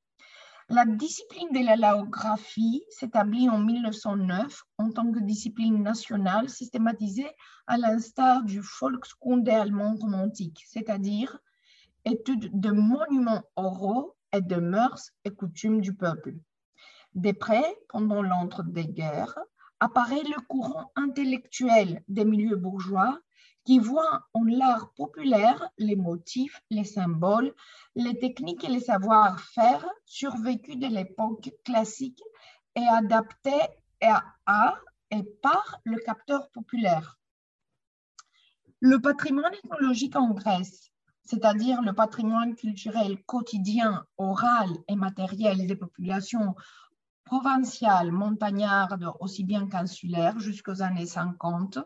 [0.70, 7.30] la discipline de la laographie s'établit en 1909 en tant que discipline nationale systématisée
[7.68, 11.38] à l'instar du Volkskunde allemand romantique, c'est-à-dire
[12.04, 16.36] étude de monuments oraux et de mœurs et coutumes du peuple.
[17.14, 19.38] De près, pendant l'entre-deux-guerres,
[19.80, 23.20] apparaît le courant intellectuel des milieux bourgeois
[23.66, 27.54] qui voit en l'art populaire les motifs, les symboles,
[27.96, 32.22] les techniques et les savoir-faire survécus de l'époque classique
[32.76, 33.52] et adaptés
[34.02, 34.76] à
[35.12, 37.18] et par le capteur populaire.
[38.80, 40.92] Le patrimoine ethnologique en Grèce,
[41.24, 46.56] c'est-à-dire le patrimoine culturel quotidien, oral et matériel des populations
[47.24, 51.80] provinciales, montagnardes, aussi bien qu'insulaires jusqu'aux années 50,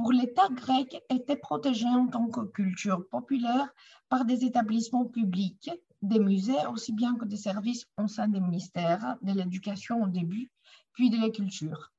[0.00, 3.68] pour l'État grec était protégé en tant que culture populaire
[4.08, 5.70] par des établissements publics,
[6.00, 10.50] des musées aussi bien que des services au sein des ministères de l'éducation au début,
[10.94, 11.92] puis de la culture.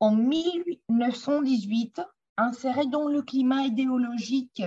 [0.00, 2.00] En 1918,
[2.38, 4.62] inséré dans le climat idéologique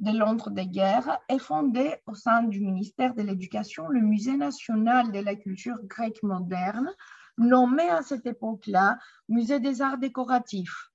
[0.00, 5.36] de l'entre-deux-guerres, est fondé au sein du ministère de l'Éducation le Musée national de la
[5.36, 6.90] culture grecque moderne,
[7.38, 10.90] nommé à cette époque-là Musée des arts décoratifs.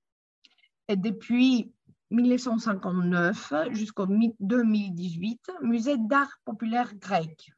[0.88, 1.72] Et depuis
[2.10, 7.50] 1959 jusqu'au 2018, Musée d'art populaire grec.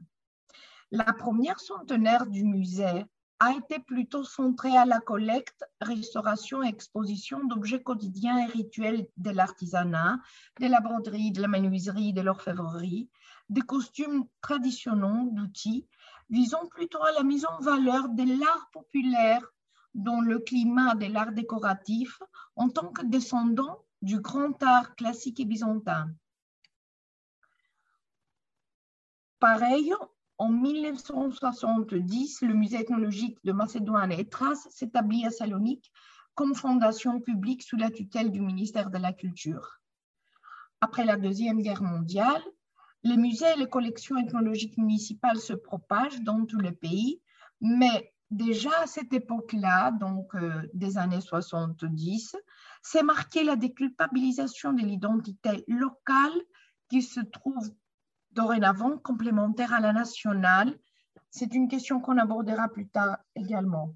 [0.90, 3.04] La première centenaire du musée
[3.40, 9.30] a été plutôt centrée à la collecte, restauration et exposition d'objets quotidiens et rituels de
[9.30, 10.18] l'artisanat,
[10.60, 13.08] de la broderie, de la menuiserie, de l'orfèvrerie,
[13.48, 15.86] des costumes traditionnels, d'outils,
[16.30, 19.46] visant plutôt à la mise en valeur de l'art populaire
[19.94, 22.20] dans le climat de l'art décoratif
[22.56, 26.10] en tant que descendant du grand art classique et byzantin.
[29.40, 29.94] Pareil,
[30.36, 35.90] en 1970, le musée ethnologique de Macédoine et Thrace s'établit à Salonique
[36.34, 39.80] comme fondation publique sous la tutelle du ministère de la Culture.
[40.80, 42.42] Après la Deuxième Guerre mondiale,
[43.02, 47.20] les musées et les collections ethnologiques municipales se propagent dans tous les pays,
[47.60, 52.36] mais déjà à cette époque-là, donc euh, des années 70,
[52.82, 56.32] c'est marqué la déculpabilisation de l'identité locale
[56.88, 57.70] qui se trouve
[58.32, 60.78] dorénavant complémentaire à la nationale.
[61.30, 63.94] C'est une question qu'on abordera plus tard également.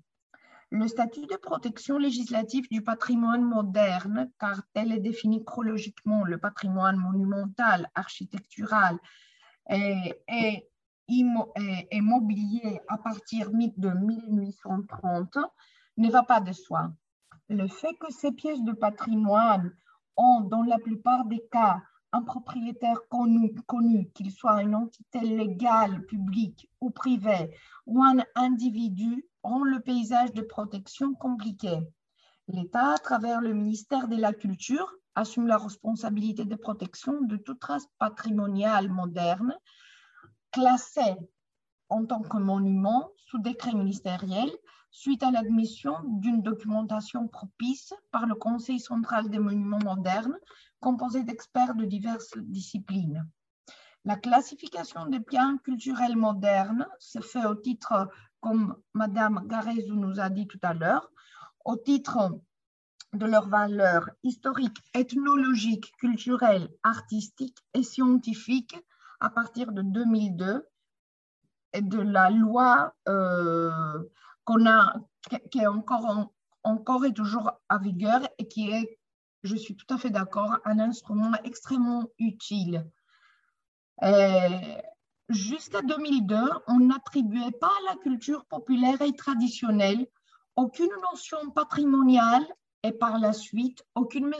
[0.74, 6.96] Le statut de protection législative du patrimoine moderne, car tel est défini chronologiquement le patrimoine
[6.96, 8.98] monumental, architectural
[9.68, 10.66] et,
[11.08, 15.36] immobilier à partir de 1830,
[15.98, 16.90] ne va pas de soi.
[17.50, 19.76] Le fait que ces pièces de patrimoine
[20.16, 21.82] ont, dans la plupart des cas,
[22.12, 27.50] un propriétaire connu, qu'il soit une entité légale, publique ou privée,
[27.86, 31.80] ou un individu, rend le paysage de protection compliqué.
[32.48, 37.60] L'État, à travers le ministère de la Culture, assume la responsabilité de protection de toute
[37.60, 39.54] trace patrimoniale moderne,
[40.50, 41.16] classée
[41.88, 44.50] en tant que monument sous décret ministériel
[44.90, 50.36] suite à l'admission d'une documentation propice par le Conseil central des monuments modernes
[50.83, 53.26] composé d'experts de diverses disciplines.
[54.05, 58.09] La classification des biens culturels modernes se fait au titre,
[58.41, 61.09] comme Madame Garezou nous a dit tout à l'heure,
[61.64, 62.41] au titre
[63.12, 68.76] de leur valeur historique, ethnologique, culturelle, artistique et scientifique
[69.20, 70.66] à partir de 2002
[71.74, 74.03] et de la loi euh,
[74.45, 74.95] qu'on a,
[75.51, 76.33] qui est encore,
[76.64, 78.99] encore et toujours à vigueur et qui est
[79.43, 82.86] je suis tout à fait d'accord, un instrument extrêmement utile.
[84.03, 84.49] Euh,
[85.28, 86.36] jusqu'à 2002,
[86.68, 90.07] on n'attribuait pas à la culture populaire et traditionnelle
[90.57, 92.47] aucune notion patrimoniale
[92.82, 94.30] et par la suite, aucune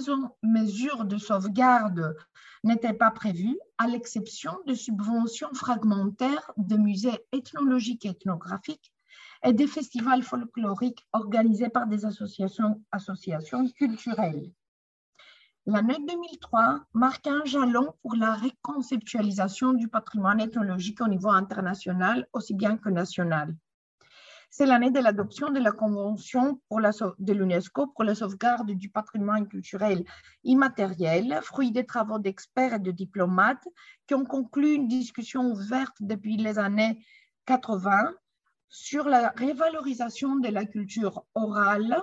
[0.43, 2.17] mesure de sauvegarde
[2.65, 8.93] n'était pas prévue, à l'exception de subventions fragmentaires de musées ethnologiques et ethnographiques
[9.45, 14.53] et des festivals folkloriques organisés par des associations, associations culturelles.
[15.67, 22.53] L'année 2003 marque un jalon pour la reconceptualisation du patrimoine ethnologique au niveau international aussi
[22.53, 23.55] bien que national.
[24.51, 30.05] C'est l'année de l'adoption de la Convention de l'UNESCO pour la sauvegarde du patrimoine culturel
[30.43, 33.69] immatériel, fruit des travaux d'experts et de diplomates
[34.09, 36.99] qui ont conclu une discussion ouverte depuis les années
[37.47, 38.13] 80
[38.69, 42.03] sur la révalorisation de la culture orale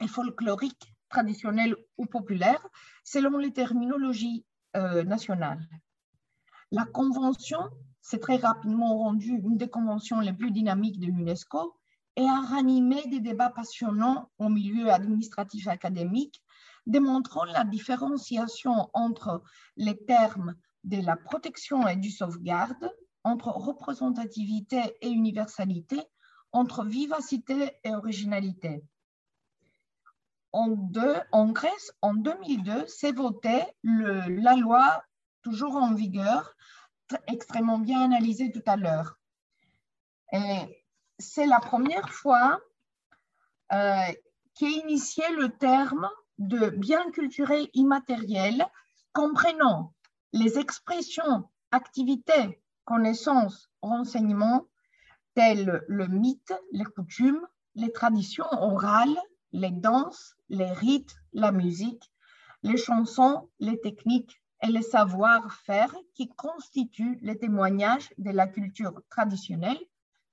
[0.00, 2.66] et folklorique, traditionnelle ou populaire,
[3.04, 4.46] selon les terminologies
[4.76, 5.68] euh, nationales.
[6.70, 7.68] La Convention
[8.00, 11.76] s'est très rapidement rendue une des conventions les plus dynamiques de l'UNESCO
[12.16, 16.42] et a ranimé des débats passionnants au milieu administratif et académique,
[16.86, 19.42] démontrant la différenciation entre
[19.76, 20.54] les termes
[20.84, 22.90] de la protection et du sauvegarde,
[23.24, 26.00] entre représentativité et universalité,
[26.52, 28.82] entre vivacité et originalité.
[30.52, 30.68] En,
[31.52, 35.04] Grèce, en 2002, s'est votée la loi
[35.42, 36.54] toujours en vigueur,
[37.26, 39.18] extrêmement bien analysée tout à l'heure.
[41.18, 42.60] C'est la première fois
[43.72, 44.12] euh,
[44.54, 48.66] qu'est initié le terme de bien culturel immatériel,
[49.12, 49.94] comprenant
[50.32, 54.66] les expressions, activités, connaissances, renseignements
[55.34, 59.20] tels le mythe, les coutumes, les traditions orales,
[59.52, 62.10] les danses, les rites, la musique,
[62.62, 69.80] les chansons, les techniques et les savoir-faire qui constituent les témoignages de la culture traditionnelle,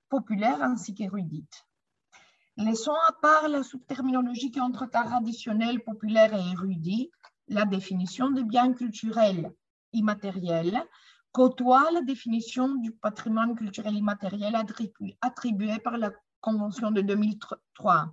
[0.08, 1.64] populaire ainsi qu'érudite.
[2.56, 7.10] Laissons à part la sous-terminologie entre traditionnel, populaire et érudit,
[7.46, 9.52] la définition des biens culturels
[9.92, 10.82] immatériels
[11.32, 14.56] côtoie la définition du patrimoine culturel immatériel
[15.20, 16.10] attribuée par la
[16.40, 18.12] Convention de 2003.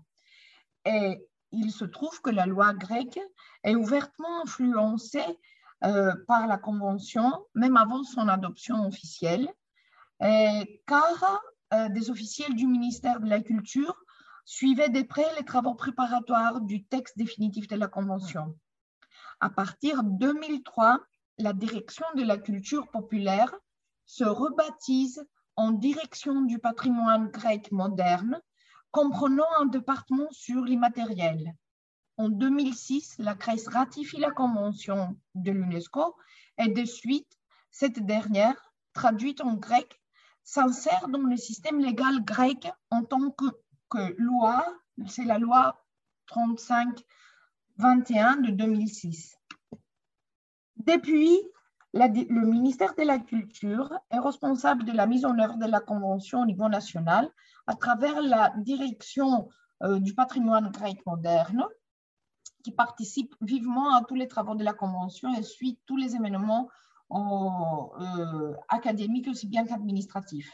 [0.86, 3.20] Et il se trouve que la loi grecque
[3.64, 5.40] est ouvertement influencée
[5.84, 9.50] euh, par la Convention, même avant son adoption officielle,
[10.20, 11.42] car
[11.74, 13.96] euh, des officiels du ministère de la Culture
[14.46, 18.56] suivaient de près les travaux préparatoires du texte définitif de la Convention.
[19.40, 21.00] À partir de 2003,
[21.40, 23.54] la direction de la culture populaire
[24.06, 25.26] se rebaptise
[25.56, 28.40] en direction du patrimoine grec moderne,
[28.96, 31.54] comprenant un département sur l'immatériel.
[32.16, 36.16] En 2006, la Grèce ratifie la convention de l'UNESCO
[36.58, 37.38] et de suite,
[37.72, 40.00] cette dernière, traduite en grec,
[40.46, 43.48] s'insère dans le système légal grec en tant que,
[44.18, 44.66] loi,
[45.08, 45.86] c'est la loi
[46.30, 49.38] 35-21 de 2006.
[50.78, 51.38] Depuis,
[51.96, 56.42] le ministère de la Culture est responsable de la mise en œuvre de la Convention
[56.42, 57.30] au niveau national
[57.68, 59.48] à travers la direction
[59.84, 61.64] euh, du patrimoine grec moderne,
[62.64, 66.70] qui participe vivement à tous les travaux de la Convention et suit tous les événements
[67.12, 70.52] euh, académiques aussi bien qu'administratifs.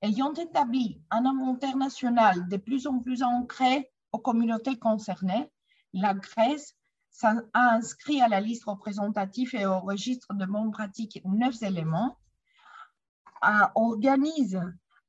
[0.00, 5.50] Ayant établi un inventaire national de plus en plus ancré aux communautés concernées,
[5.92, 6.77] la Grèce
[7.22, 12.18] a inscrit à la liste représentative et au registre de bons pratiques neuf éléments,
[13.74, 14.60] organise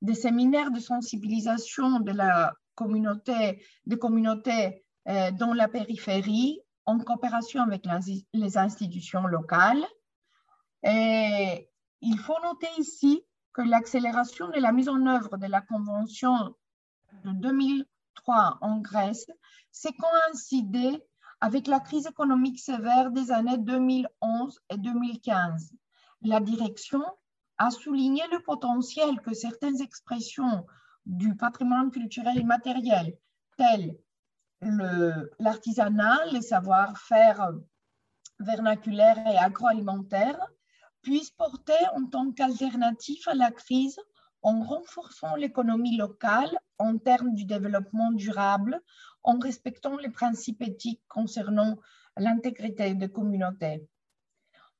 [0.01, 7.61] des séminaires de sensibilisation de la communauté, des communautés euh, dans la périphérie en coopération
[7.61, 7.85] avec
[8.33, 9.85] les institutions locales.
[10.83, 11.69] Et
[12.01, 13.21] il faut noter ici
[13.53, 16.55] que l'accélération de la mise en œuvre de la Convention
[17.25, 19.27] de 2003 en Grèce
[19.71, 21.03] s'est coïncidé
[21.41, 25.71] avec la crise économique sévère des années 2011 et 2015.
[26.21, 27.03] La direction
[27.57, 30.65] a souligné le potentiel que certaines expressions
[31.05, 33.17] du patrimoine culturel et matériel,
[33.57, 33.97] telles
[35.39, 37.51] l'artisanat, les savoir-faire
[38.39, 40.45] vernaculaires et agroalimentaires,
[41.01, 43.99] puissent porter en tant qu'alternative à la crise
[44.41, 48.81] en renforçant l'économie locale en termes du développement durable,
[49.23, 51.77] en respectant les principes éthiques concernant
[52.17, 53.87] l'intégrité des communautés.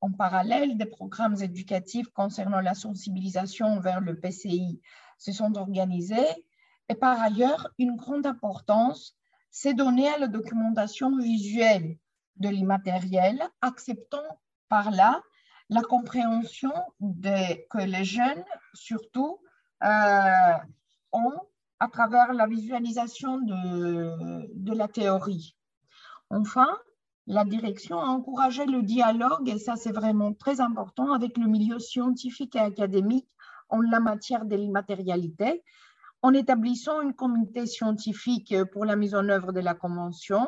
[0.02, 4.82] En parallèle, des programmes éducatifs concernant la sensibilisation vers le PCI
[5.18, 6.46] se sont organisés
[6.88, 9.16] et par ailleurs, une grande importance
[9.52, 11.98] s'est donnée à la documentation visuelle
[12.38, 14.40] de l'immatériel, acceptant
[14.70, 15.22] par là
[15.70, 18.44] la compréhension que les jeunes,
[18.74, 19.40] surtout,
[19.82, 21.40] ont
[21.80, 25.56] à travers la visualisation de, de la théorie.
[26.30, 26.78] Enfin,
[27.28, 31.80] la direction a encouragé le dialogue, et ça c'est vraiment très important, avec le milieu
[31.80, 33.30] scientifique et académique
[33.70, 35.64] en la matière de l'immatérialité,
[36.22, 40.48] en établissant une communauté scientifique pour la mise en œuvre de la Convention,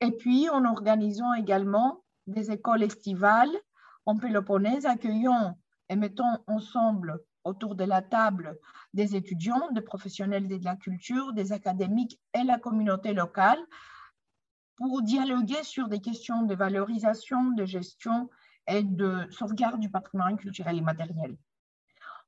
[0.00, 3.50] et puis en organisant également des écoles estivales
[4.06, 8.58] en Péloponnèse, accueillant et mettant ensemble autour de la table
[8.94, 13.58] des étudiants, des professionnels de la culture, des académiques et la communauté locale
[14.76, 18.30] pour dialoguer sur des questions de valorisation, de gestion
[18.68, 21.36] et de sauvegarde du patrimoine culturel immatériel.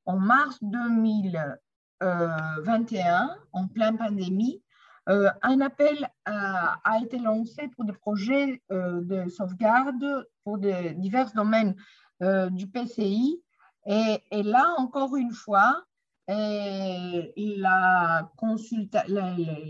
[0.07, 4.63] En mars 2021, en pleine pandémie,
[5.09, 11.75] euh, un appel a, été lancé pour des projets euh, de sauvegarde pour divers domaines
[12.23, 13.43] euh, du PCI.
[13.87, 15.85] Et, là, encore une fois,
[16.29, 16.71] la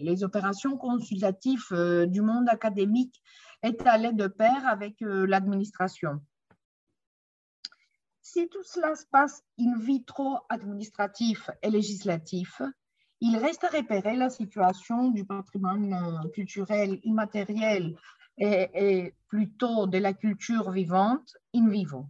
[0.02, 3.22] les opérations consultatives du monde académique
[3.62, 6.20] est allées de pair avec l'administration.
[8.20, 12.62] Si tout cela se passe in vitro administratif et législatif,
[13.20, 17.96] il reste à repérer la situation du patrimoine euh, culturel immatériel
[18.38, 22.06] et, plutôt de la culture vivante in vivo.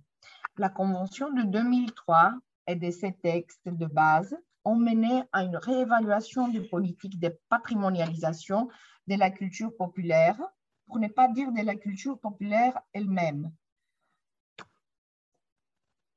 [0.61, 2.35] La Convention de 2003
[2.67, 4.37] et de ses textes de base
[4.67, 8.69] ont mené à une réévaluation des politiques de patrimonialisation
[9.07, 10.39] de la culture populaire,
[10.85, 13.51] pour ne pas dire de la culture populaire elle-même.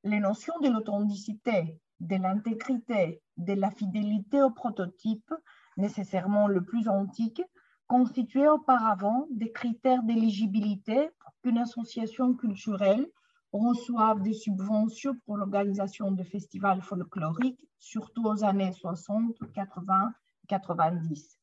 [0.04, 5.34] Les notions de l'authenticité, de l'intégrité, de la fidélité au prototype,
[5.78, 7.42] nécessairement le plus antique,
[7.88, 13.08] constituaient auparavant des critères d'éligibilité pour qu'une association culturelle
[13.54, 20.14] reçoive des subventions pour l'organisation de festivals folkloriques, surtout aux années 60, 80,
[20.48, 21.40] 90.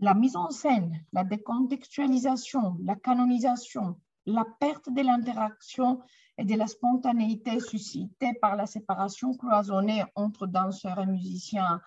[0.00, 6.00] La mise en scène, la décontextualisation, la canonisation, la perte de l'interaction
[6.38, 11.80] et de la spontanéité suscitée par la séparation cloisonnée entre danseurs et musiciens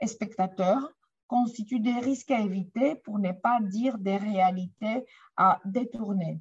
[0.00, 0.90] et spectateurs
[1.26, 5.06] constituent des risques à éviter pour ne pas dire des réalités
[5.36, 6.40] à détourner.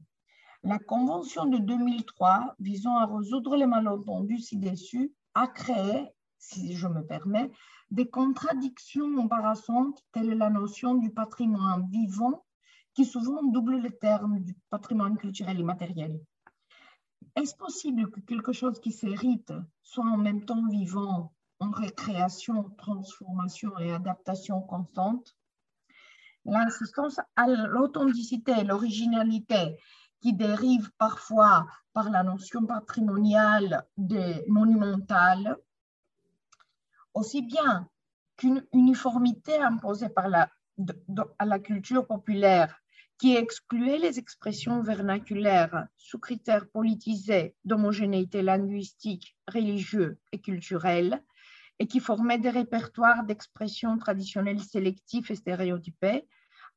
[0.65, 6.07] La Convention de 2003 visant à résoudre les malentendus ci-dessus a créé,
[6.37, 7.51] si je me permets,
[7.91, 12.45] des contradictions embarrassantes telles la notion du patrimoine vivant
[12.93, 16.17] qui souvent double le terme du patrimoine culturel immatériel.
[17.35, 19.51] Est-ce possible que quelque chose qui s'hérite
[19.81, 25.35] soit en même temps vivant, en récréation, transformation et adaptation constante?
[26.45, 29.77] L'insistance à l'authenticité et l'originalité
[30.23, 35.57] qui dérive parfois par la notion patrimoniale des monumentales,
[37.13, 37.89] aussi bien
[38.37, 40.49] qu'une uniformité imposée par la,
[41.39, 42.73] à la culture populaire
[43.17, 51.21] qui excluait les expressions vernaculaires sous critères politisés d'homogénéité linguistique, religieux et culturelle,
[51.79, 56.25] et qui formait des répertoires d'expressions traditionnelles sélectives et stéréotypées,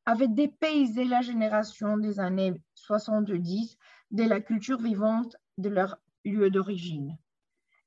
[0.07, 3.77] avait dépaysé la génération des années 70
[4.13, 7.17] de la culture vivante de leur lieu d'origine.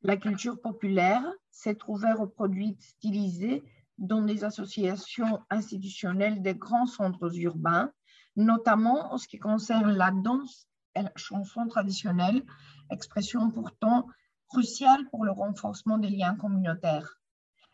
[0.01, 3.63] La culture populaire s'est trouvée reproduite stylisée
[3.97, 7.91] dans des associations institutionnelles des grands centres urbains
[8.39, 12.43] notamment en ce qui concerne la danse et la chanson traditionnelle,
[12.89, 14.07] expression pourtant
[14.47, 17.18] cruciale pour le renforcement des liens communautaires.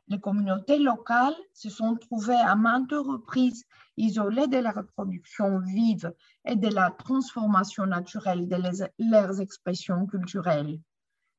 [0.08, 3.66] Les communautés locales se sont trouvées à maintes reprises
[3.98, 6.14] isolées de la reproduction vive
[6.46, 8.58] et de la transformation naturelle de
[9.00, 10.80] leurs expressions culturelles.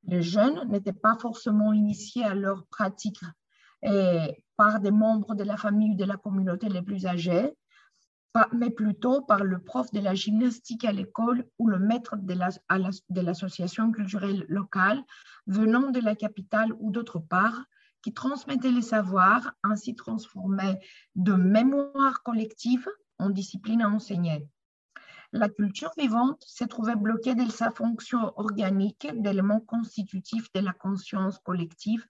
[0.05, 3.25] Les jeunes n'étaient pas forcément initiés à leurs pratiques
[4.57, 7.57] par des membres de la famille ou de la communauté les plus âgés,
[8.53, 13.93] mais plutôt par le prof de la gymnastique à l'école ou le maître de l'association
[13.93, 15.03] culturelle locale
[15.47, 17.65] venant de la capitale ou d'autre part,
[18.07, 20.79] qui transmettait les savoirs, ainsi transformés
[21.17, 22.89] de mémoire collective
[23.19, 24.47] en discipline à enseigner.
[25.33, 31.41] La culture vivante s'est trouvée bloquée de sa fonction organique d'élément constitutif de la conscience
[31.41, 32.07] collective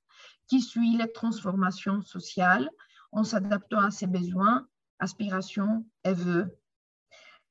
[0.49, 2.69] qui suit les transformations sociales
[3.11, 4.69] en s'adaptant à ses besoins
[4.99, 6.59] aspirations et vœux.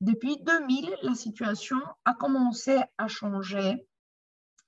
[0.00, 3.88] Depuis 2000, la situation a commencé à changer.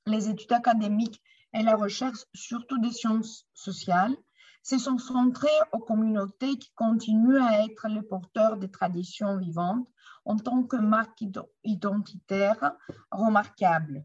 [0.05, 1.23] Les études académiques
[1.59, 4.17] et la recherche, surtout des sciences sociales,
[4.63, 9.89] se sont centrées aux communautés qui continuent à être les porteurs des traditions vivantes
[10.25, 11.25] en tant que marque
[11.65, 12.73] identitaire
[13.11, 14.05] remarquable.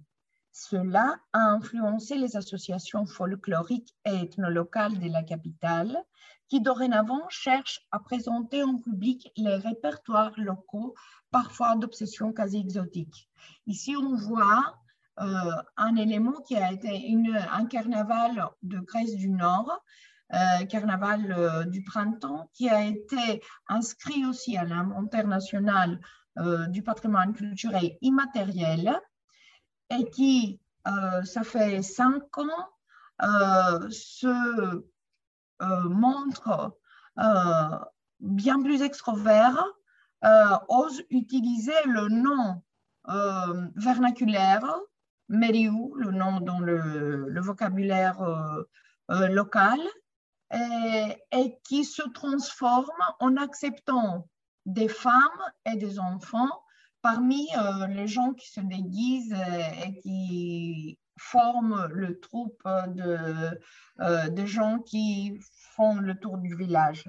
[0.52, 5.98] Cela a influencé les associations folkloriques et ethnolocales de la capitale,
[6.48, 10.94] qui dorénavant cherchent à présenter en public les répertoires locaux,
[11.32, 13.30] parfois d'obsession quasi exotique.
[13.66, 14.78] Ici, on voit
[15.18, 17.14] un élément qui a été
[17.52, 19.84] un carnaval de Grèce du Nord,
[20.34, 26.00] euh, carnaval euh, du printemps, qui a été inscrit aussi à l'inventaire national
[26.70, 29.00] du patrimoine culturel immatériel
[29.92, 32.70] et qui, ça fait cinq ans,
[33.92, 34.84] se
[35.90, 36.76] montre
[38.20, 39.64] bien plus extrovert,
[40.70, 42.64] ose utiliser le nom
[43.76, 44.66] vernaculaire
[45.30, 48.64] Meriou, le nom dans le, vocabulaire euh,
[49.12, 49.80] euh, local,
[50.52, 52.86] et, qui se transforme
[53.20, 54.28] en acceptant
[54.66, 56.62] des femmes et des enfants
[57.02, 59.36] parmi euh, les gens qui se déguisent
[59.84, 63.60] et, qui forment le troupe de,
[64.30, 65.40] de, gens qui
[65.76, 67.06] font le tour du village.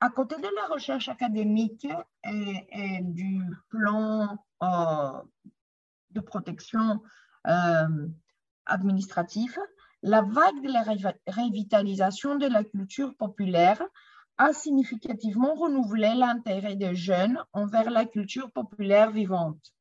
[0.00, 1.86] À côté de la recherche académique
[2.24, 4.38] et, du plan
[6.14, 7.02] de protection
[7.46, 8.08] euh,
[8.66, 9.58] administratif,
[10.02, 10.82] la vague de la
[11.32, 13.82] revitalisation de la culture populaire
[14.38, 19.72] a significativement renouvelé l'intérêt des jeunes envers la culture populaire vivante.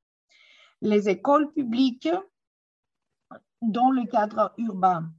[0.82, 2.10] Les écoles publiques
[3.62, 5.12] dans le cadre urbain,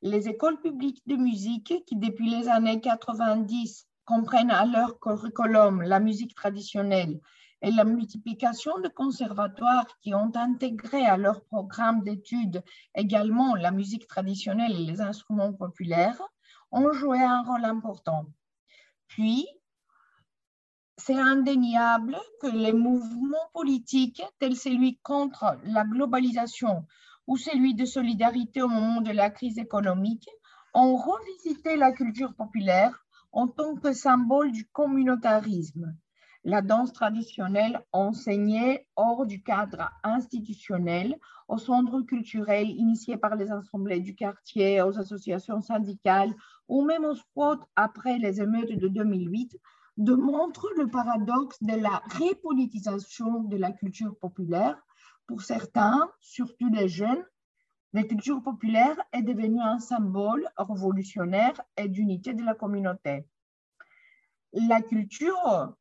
[0.00, 6.00] les écoles publiques de musique qui depuis les années 90 comprennent à leur curriculum la
[6.00, 7.20] musique traditionnelle
[7.62, 12.62] et la multiplication de conservatoires qui ont intégré à leur programme d'études
[12.94, 16.20] également la musique traditionnelle et les instruments populaires
[16.72, 18.26] ont joué un rôle important.
[19.06, 19.46] Puis,
[20.96, 26.84] c'est indéniable que les mouvements politiques tels celui contre la globalisation
[27.26, 30.28] ou celui de solidarité au moment de la crise économique
[30.74, 35.96] ont revisité la culture populaire en tant que symbole du communautarisme
[36.44, 41.18] la danse traditionnelle enseignée hors du cadre institutionnel,
[41.48, 46.34] aux centres culturels initiés par les assemblées du quartier, aux associations syndicales
[46.68, 49.56] ou même aux spots après les émeutes de 2008,
[49.96, 54.76] démontre le paradoxe de la répolitisation de la culture populaire.
[55.26, 57.24] Pour certains, surtout les jeunes,
[57.92, 63.26] la culture populaire est devenue un symbole révolutionnaire et d'unité de la communauté.
[64.54, 65.76] La culture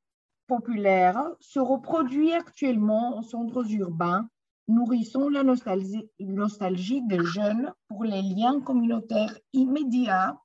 [1.40, 4.30] se reproduit actuellement en centres urbains,
[4.68, 10.38] nourrissant la nostalgie, nostalgie des jeunes pour les liens communautaires immédiats,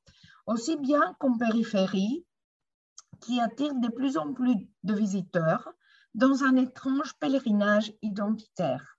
[0.47, 2.25] aussi bien qu'en périphérie,
[3.21, 4.55] qui attirent de plus en plus
[4.85, 5.69] de visiteurs
[6.15, 8.99] dans un étrange pèlerinage identitaire.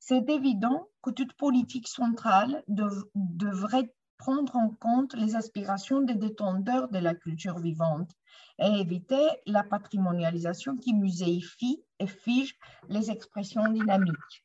[0.00, 6.98] C'est évident que toute politique centrale devrait prendre en compte les aspirations des détendeurs de
[6.98, 8.10] la culture vivante
[8.58, 12.56] et éviter la patrimonialisation qui muséifie et fige
[12.88, 14.44] les expressions dynamiques.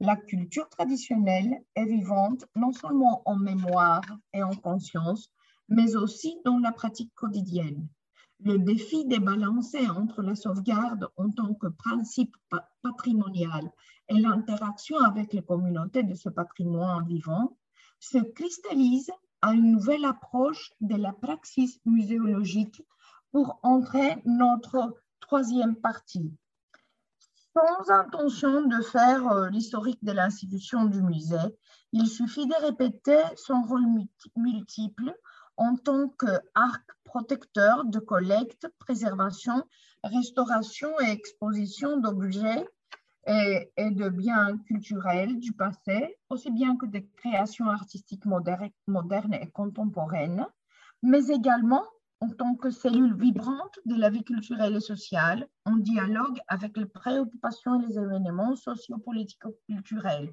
[0.00, 4.02] La culture traditionnelle est vivante non seulement en mémoire
[4.32, 5.32] et en conscience,
[5.68, 7.88] mais aussi dans la pratique quotidienne.
[8.40, 12.36] Le défi des balancés entre la sauvegarde en tant que principe
[12.82, 13.72] patrimonial
[14.08, 17.56] et l'interaction avec les communautés de ce patrimoine vivant
[18.00, 19.10] se cristallise
[19.42, 22.82] à une nouvelle approche de la praxis muséologique
[23.30, 26.32] pour entrer notre troisième partie.
[27.54, 31.56] Sans intention de faire euh, l'historique de l'institution du musée,
[31.92, 33.86] il suffit de répéter son rôle
[34.36, 35.14] multiple
[35.56, 39.64] en tant qu'arc protecteur de collecte, préservation,
[40.04, 42.64] restauration et exposition d'objets
[43.28, 50.46] et, de biens culturels du passé, aussi bien que des créations artistiques modernes et contemporaines,
[51.02, 51.84] mais également
[52.20, 56.86] en tant que cellule vibrante de la vie culturelle et sociale, en dialogue avec les
[56.86, 60.32] préoccupations et les événements socio-politico-culturels.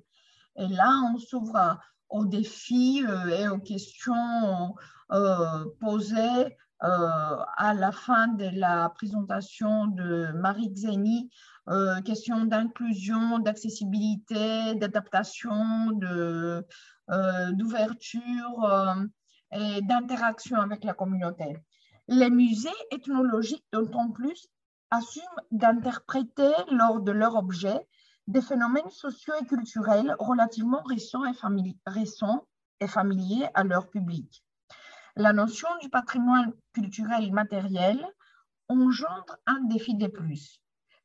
[0.55, 1.77] Et là, on s'ouvre
[2.09, 4.75] aux défis euh, et aux questions
[5.11, 11.29] euh, posées à la fin de la présentation de Marie Xeni,
[11.69, 15.91] euh, question d'inclusion, d'accessibilité, d'adaptation,
[17.53, 18.95] d'ouverture euh,
[19.51, 21.57] et d'interaction avec la communauté.
[22.07, 24.47] Les musées ethnologiques, d'autant plus,
[24.91, 27.87] assument d'interpréter lors de leur objet
[28.27, 32.45] des phénomènes sociaux et culturels relativement récents
[32.79, 34.44] et familiers à leur public
[35.15, 38.05] la notion du patrimoine culturel matériel
[38.67, 40.59] engendre un défi de plus.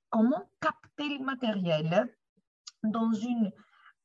[0.09, 2.09] Comment capter le matériel
[2.83, 3.53] dans une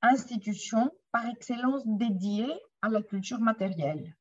[0.01, 4.15] institution par excellence dédiée à la culture matérielle?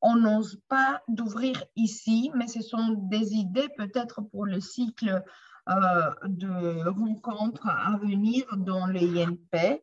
[0.00, 5.22] On n'ose pas d'ouvrir ici, mais ce sont des idées peut-être pour le cycle
[5.68, 9.82] euh, de rencontres à venir dans le INP.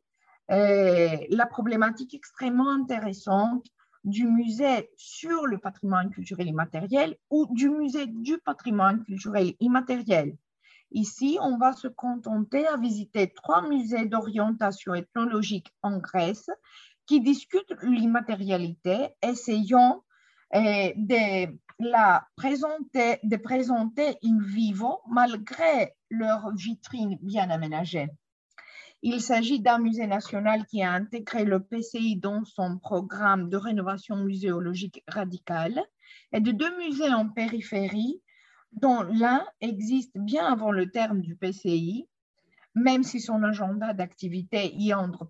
[0.49, 3.65] la problématique extrêmement intéressante
[4.04, 10.36] du musée sur le patrimoine culturel immatériel ou du musée du patrimoine culturel immatériel.
[10.91, 16.50] Ici, on va se contenter à visiter trois musées d'orientation ethnologique en Grèce
[17.06, 20.04] qui discutent l'immatérialité, essayant
[20.56, 28.08] euh, de la présenter, de présenter in vivo malgré leur vitrine bien aménagée.
[29.02, 34.18] Il s'agit d'un musée national qui a intégré le PCI dans son programme de rénovation
[34.18, 35.82] muséologique radicale
[36.34, 38.22] et de deux musées en périphérie,
[38.74, 42.10] dont l'un existe bien avant le terme du PCI,
[42.76, 45.26] même si son agenda d'activité y entre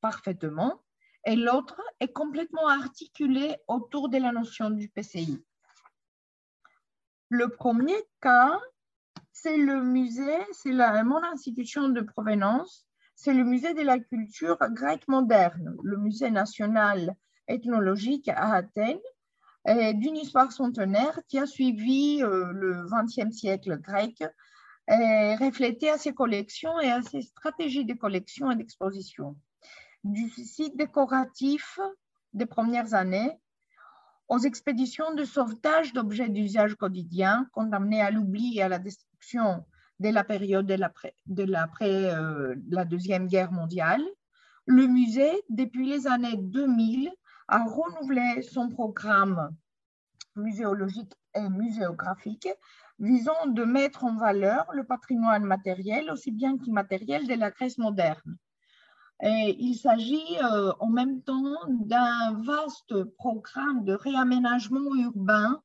[0.00, 0.80] parfaitement,
[1.26, 5.44] et l'autre est complètement articulé autour de la notion du PCI.
[7.30, 8.60] Le premier cas,
[9.32, 15.06] c'est le musée, c'est mon institution de provenance c'est le musée de la culture grecque
[15.08, 17.14] moderne, le musée national
[17.48, 18.98] ethnologique à Athènes,
[19.66, 24.22] d'une histoire centenaire qui a suivi euh, le XXe siècle grec,
[24.88, 29.36] et reflété à ses collections et à ses stratégies de collection et d'exposition.
[30.02, 31.78] Du site décoratif
[32.32, 33.30] des premières années
[34.28, 39.64] aux expéditions de sauvetage d'objets d'usage quotidien condamnés à l'oubli et à la destruction
[39.98, 44.02] dès la période de l'après euh, la Deuxième Guerre mondiale.
[44.66, 47.10] Le musée, depuis les années 2000,
[47.48, 49.50] a renouvelé son programme
[50.36, 52.48] muséologique et muséographique
[52.98, 58.38] visant de mettre en valeur le patrimoine matériel aussi bien qu'immatériel de la Grèce moderne.
[59.22, 65.62] Et il s'agit euh, en même temps d'un vaste programme de réaménagement urbain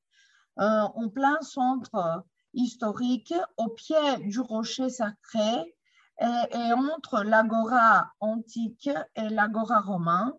[0.60, 2.24] euh, en plein centre
[2.54, 5.76] historique au pied du rocher sacré
[6.20, 10.34] et, entre l'agora antique et l'agora romain,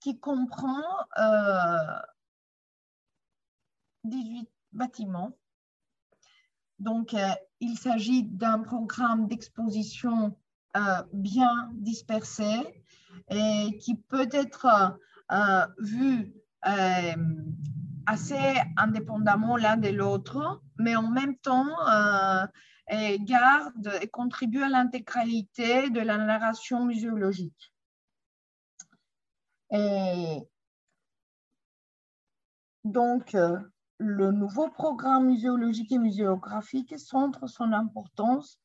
[0.00, 0.82] qui comprend
[4.04, 5.36] 18 euh, bâtiments.
[6.78, 7.28] Donc, euh,
[7.60, 10.36] il s'agit d'un programme d'exposition
[10.76, 12.84] euh, bien dispersé
[13.28, 14.98] et qui peut être
[15.78, 16.32] vu
[18.10, 22.46] assez indépendamment l'un de l'autre, mais en même temps euh,
[23.20, 27.72] garde et contribue à l'intégralité de la narration muséologique.
[29.70, 30.40] Et
[32.82, 33.60] donc, euh,
[33.98, 38.58] le nouveau programme muséologique et muséographique centre son importance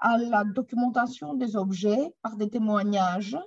[0.00, 3.38] à la documentation des objets par des témoignages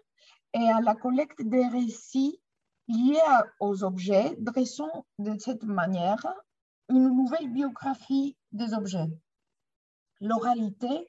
[0.54, 2.40] et à la collecte des récits
[2.88, 3.20] liés
[3.60, 6.26] aux objets, dressons de cette manière
[6.90, 9.10] une nouvelle biographie des objets.
[10.20, 11.08] L'oralité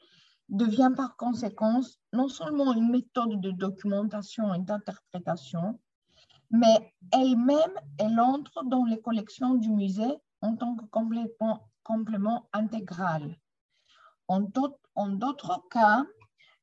[0.49, 5.81] devient par conséquence non seulement une méthode de documentation et d'interprétation,
[6.51, 13.37] mais elle-même, elle entre dans les collections du musée en tant que complément, complément intégral.
[14.29, 16.05] En d'autres cas,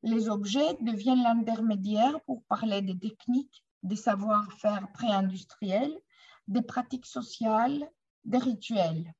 [0.04, 5.98] les objets deviennent l'intermédiaire pour parler des techniques des savoir-faire pré-industriels,
[6.48, 7.90] des pratiques sociales,
[8.26, 9.14] des rituels.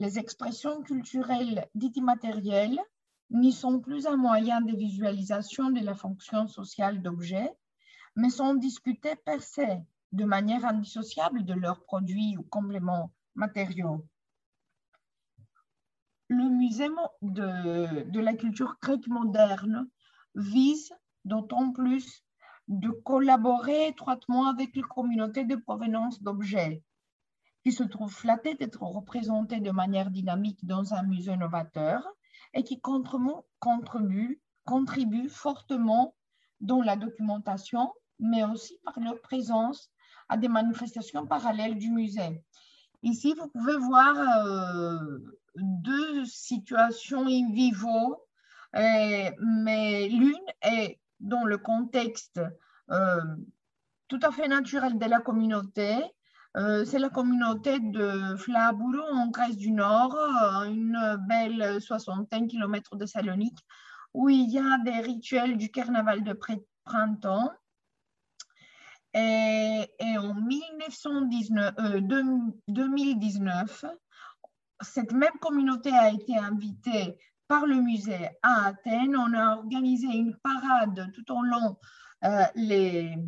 [0.00, 2.80] Les expressions culturelles dites immatérielles
[3.30, 7.52] n'y sont plus un moyen de visualisation de la fonction sociale d'objets,
[8.16, 9.80] mais sont discutées per se,
[10.12, 14.06] de manière indissociable de leurs produits ou compléments matériaux.
[16.28, 16.88] Le musée
[17.22, 19.88] de, de la culture grecque moderne
[20.34, 20.92] vise
[21.24, 22.24] d'autant plus
[22.68, 26.82] de collaborer étroitement avec les communautés de provenance d'objets
[27.64, 32.06] qui se trouvent flattées d'être représentées de manière dynamique dans un musée novateur
[32.52, 34.38] et qui contribuent,
[35.28, 36.14] fortement
[36.60, 39.90] dans la documentation, mais aussi par leur présence
[40.28, 42.42] à des manifestations parallèles du musée.
[43.02, 44.14] Ici, vous pouvez voir
[44.46, 45.18] euh,
[45.56, 48.22] deux situations in vivo,
[48.76, 52.40] euh, mais l'une est dans le contexte
[52.90, 53.36] euh,
[54.08, 55.96] tout à fait naturel de la communauté.
[56.56, 62.94] Euh, c'est la communauté de Flaburo en Grèce du Nord, euh, une belle soixantaine kilomètres
[62.94, 63.58] de Salonique,
[64.12, 66.38] où il y a des rituels du carnaval de
[66.84, 67.50] printemps.
[69.14, 71.74] Et, et en 1919,
[72.68, 73.84] 2019,
[74.80, 77.18] cette même communauté a été invitée
[77.48, 79.16] par le musée à Athènes.
[79.16, 81.76] On a organisé une parade tout au long
[82.54, 83.18] les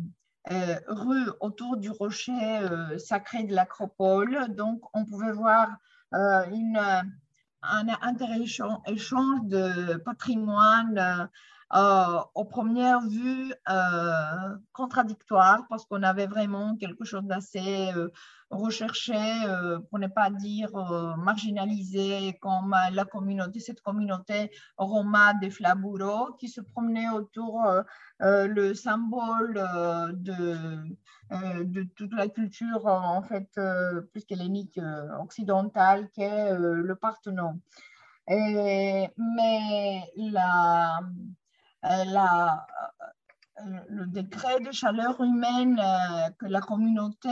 [0.87, 2.61] rues autour du rocher
[2.97, 4.55] sacré de l'Acropole.
[4.55, 5.69] Donc, on pouvait voir
[6.11, 11.29] un intéressant échange de patrimoine
[11.73, 18.07] euh, aux premières vues euh, contradictoires parce qu'on avait vraiment quelque chose d'assez euh,
[18.49, 19.19] recherché,
[19.89, 20.71] pour ne pas dire
[21.17, 27.61] marginalisé, comme la communauté, cette communauté roma de Flaburo qui se promenait autour
[28.21, 29.55] le symbole
[30.13, 33.49] de, toute la culture en fait
[34.13, 34.79] plus qu'hellénique
[35.19, 37.59] occidentale qu'est le Parthenon.
[38.29, 39.11] Mais
[40.15, 41.01] la, euh,
[42.05, 42.65] la,
[43.59, 47.29] euh, le décret de chaleur humaine euh, que la communauté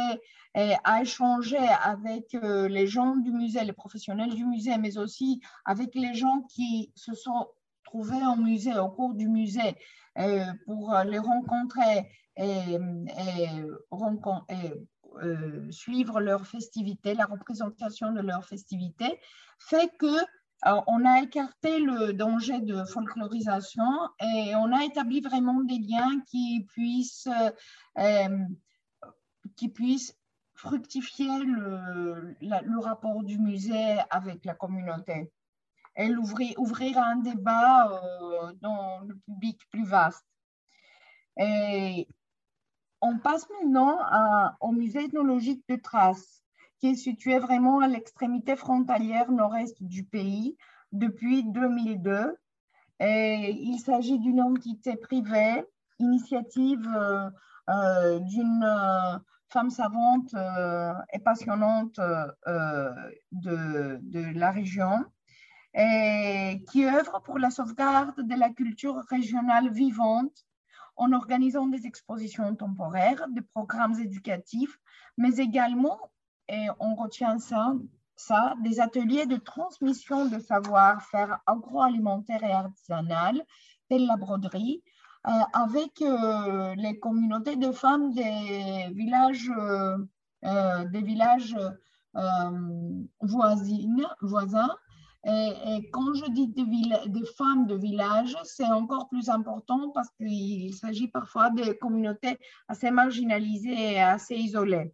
[0.85, 6.13] a échangé avec les gens du musée, les professionnels du musée, mais aussi avec les
[6.13, 7.49] gens qui se sont
[7.83, 9.75] trouvés au musée, au cours du musée,
[10.65, 12.77] pour les rencontrer et,
[15.71, 19.19] suivre leurs festivités, la représentation de leurs festivités,
[19.59, 20.25] fait que
[20.63, 23.83] on a écarté le danger de folklorisation
[24.21, 27.29] et on a établi vraiment des liens qui puissent,
[27.97, 28.29] euh,
[30.55, 35.31] fructifier le, rapport du musée avec la communauté
[35.97, 40.25] et ouvrir, ouvrir un débat euh, dans le public plus vaste.
[43.01, 43.99] On passe maintenant
[44.61, 46.44] au musée ethnologique de Traces
[46.79, 50.57] qui est situé vraiment à l'extrémité frontalière nord-est du pays
[50.91, 52.37] depuis 2002.
[52.99, 55.63] Et il s'agit d'une entité privée,
[55.99, 57.29] initiative euh,
[57.69, 59.17] euh, d'une euh,
[59.49, 60.35] femme savante
[61.13, 61.99] et passionnante
[63.31, 65.05] de, la région
[66.67, 70.45] qui œuvre pour la sauvegarde de la culture régionale vivante
[70.97, 74.77] en organisant des expositions temporaires, des programmes éducatifs,
[75.17, 75.99] mais également
[76.49, 77.73] et on retient ça,
[78.15, 83.43] ça, des ateliers de transmission de savoir-faire agroalimentaire et artisanal,
[83.89, 84.83] telle la broderie,
[85.27, 89.51] euh, avec euh, les communautés de femmes des villages,
[90.43, 91.57] euh, des villages
[93.21, 94.75] voisines, voisins.
[95.27, 96.63] Et, quand je dis des,
[97.07, 102.37] des femmes de village, c'est encore plus important parce qu'il s'agit parfois de communautés
[102.67, 104.93] assez marginalisées et assez isolées.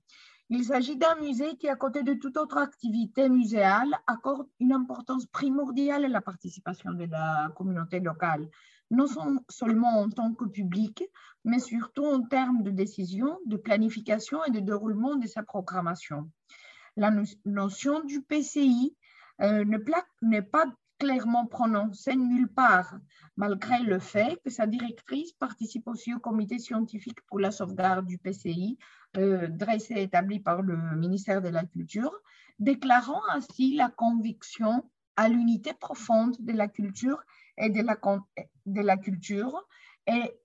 [0.53, 5.25] Il s'agit d'un musée qui, à côté de toute autre activité muséale, accorde une importance
[5.27, 8.49] primordiale à la participation de la communauté locale,
[8.89, 9.05] non
[9.47, 11.05] seulement en tant que public,
[11.45, 16.29] mais surtout en termes de décision, de planification et de déroulement de sa programmation.
[16.97, 17.13] La
[17.45, 18.93] notion du PCI
[19.39, 20.65] euh, n'est pas
[20.99, 22.99] clairement prononcée nulle part,
[23.37, 28.17] malgré le fait que sa directrice participe aussi au comité scientifique pour la sauvegarde du
[28.17, 28.77] PCI
[29.17, 32.13] euh, dressé et établi par le ministère de la Culture,
[32.59, 37.21] déclarant ainsi la conviction à l'unité profonde de la culture
[37.57, 37.97] et de la,
[38.65, 39.67] de culture
[40.07, 40.39] et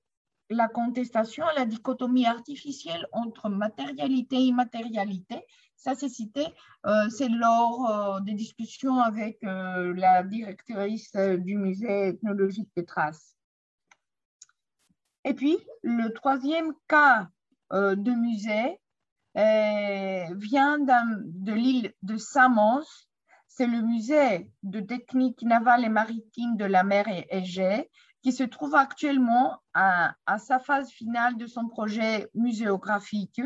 [0.50, 5.44] la contestation à la dichotomie artificielle entre matérialité et immatérialité.
[5.76, 6.44] Ça, c'est cité,
[6.86, 13.36] euh, c'est lors euh, des discussions avec la directrice du musée ethnologique des traces.
[15.26, 17.26] Et puis, le troisième cas euh,
[17.72, 18.78] de musée
[19.36, 22.86] euh, vient de l'île de Samos.
[23.48, 27.90] C'est le musée de technique navale et maritime de la mer Égée
[28.22, 33.42] qui se trouve actuellement à, sa phase finale de son projet muséographique.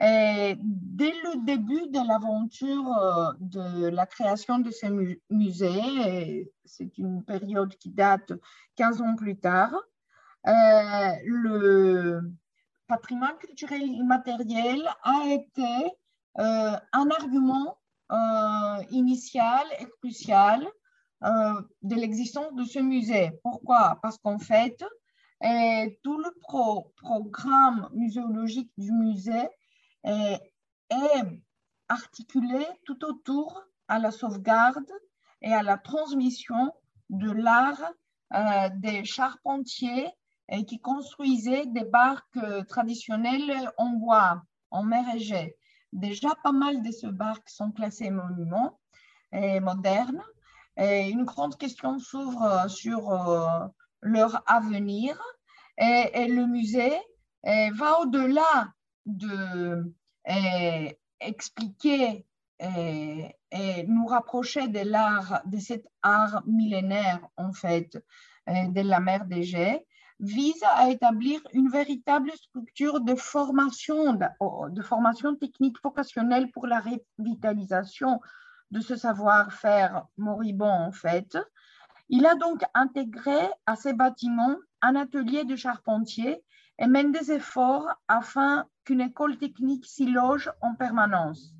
[0.00, 4.86] Et dès le début de l'aventure euh, de la création de ce
[5.28, 8.32] musée, c'est une période qui date
[8.76, 9.74] 15 ans plus tard,
[12.90, 15.72] patrimoine culturel immatériel a été
[16.38, 17.78] euh, un argument
[18.10, 20.66] euh, initial et crucial
[21.22, 23.30] euh, de l'existence de ce musée.
[23.44, 24.00] Pourquoi?
[24.02, 24.84] Parce qu'en fait,
[26.02, 26.30] tout le
[26.96, 29.48] programme muséologique du musée
[30.04, 30.40] est,
[30.90, 31.24] est,
[31.88, 34.92] articulé tout autour à la sauvegarde
[35.42, 36.72] et à la transmission
[37.08, 37.84] de l'art
[38.76, 40.08] des charpentiers
[40.50, 45.56] et qui construisaient des barques euh, traditionnelles en bois, en mer Égée.
[45.92, 48.78] Déjà, pas mal de ces barques sont classées monuments
[49.32, 50.22] modernes.
[50.76, 53.66] Une grande question s'ouvre euh, sur euh,
[54.02, 55.20] leur avenir.
[55.78, 56.98] Et, le musée
[57.44, 58.72] va au-delà
[59.06, 59.94] de
[60.26, 60.98] et,
[63.86, 67.96] nous rapprocher de l'art, de cet art millénaire, en fait,
[68.46, 69.86] de la mer d'Égée,
[70.20, 76.80] vise à établir une véritable structure de formation, de, formation technique vocationnelle pour la
[77.18, 78.20] revitalisation
[78.70, 81.38] de ce savoir-faire moribond, en fait.
[82.10, 86.42] Il a donc intégré à ces bâtiments un atelier de charpentier
[86.78, 91.54] et mène des efforts afin qu'une école technique s'y loge en permanence.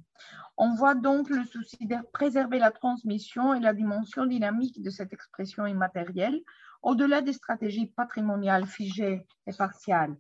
[0.57, 5.13] On voit donc le souci de préserver la transmission et la dimension dynamique de cette
[5.13, 6.43] expression immatérielle
[6.83, 10.17] au-delà des stratégies patrimoniales figées et partiales.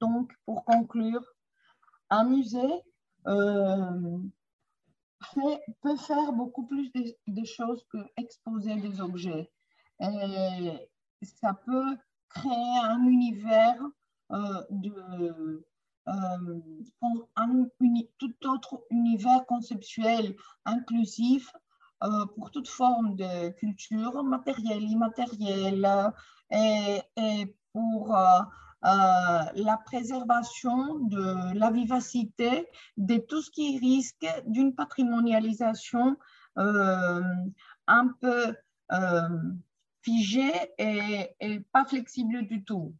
[0.00, 1.24] Donc, pour conclure,
[2.10, 2.82] un musée
[3.26, 4.18] euh,
[5.80, 6.90] peut faire beaucoup plus
[7.26, 9.50] de, choses que exposer des objets.
[10.00, 10.88] Et
[11.22, 11.96] ça peut
[12.28, 13.80] créer un univers
[14.32, 15.64] euh, de,
[16.08, 16.60] euh,
[18.18, 21.50] tout autre univers conceptuel inclusif
[22.34, 26.12] pour toute forme de culture matérielle, immatérielle,
[26.50, 27.00] et,
[27.72, 28.40] pour euh,
[28.82, 36.16] la préservation de la vivacité de tout ce qui risque d'une patrimonialisation
[36.56, 38.54] un peu
[40.02, 42.94] figée et, et, pas flexible du tout.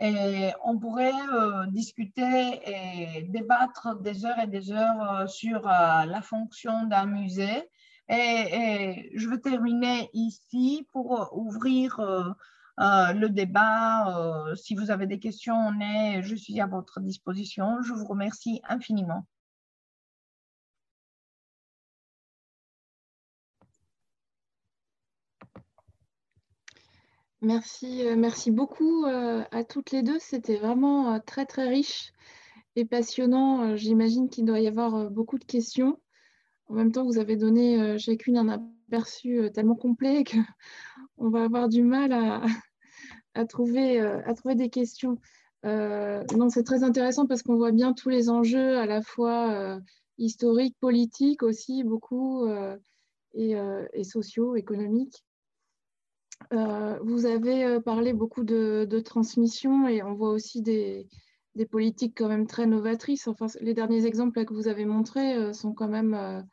[0.00, 6.04] Et on pourrait euh, discuter et débattre des heures et des heures euh, sur euh,
[6.04, 7.68] la fonction d'un musée.
[8.08, 12.00] Et, je vais terminer ici pour ouvrir
[12.78, 14.54] le débat.
[14.56, 15.72] si vous avez des questions,
[16.22, 17.82] je suis à votre disposition.
[17.82, 19.26] Je vous remercie infiniment.
[27.40, 30.18] Merci, euh, merci beaucoup euh, à toutes les deux.
[30.18, 32.12] C'était vraiment euh, très, très riche
[32.74, 33.76] et passionnant.
[33.76, 36.00] J'imagine qu'il doit y avoir beaucoup de questions.
[36.68, 41.82] En même temps, vous avez donné chacune un aperçu tellement complet qu'on va avoir du
[41.82, 45.18] mal à, trouver, à trouver des questions.
[45.64, 49.78] non, c'est très intéressant parce qu'on voit bien tous les enjeux à la fois
[50.18, 52.46] historiques, politiques aussi, beaucoup,
[53.34, 55.24] et, sociaux, économiques.
[56.52, 61.08] Euh, vous avez euh, parlé beaucoup de, transmission et on voit aussi des,
[61.70, 63.26] politiques quand même très novatrices.
[63.26, 66.44] Enfin, les derniers exemples que vous avez montrés euh, sont, quand même,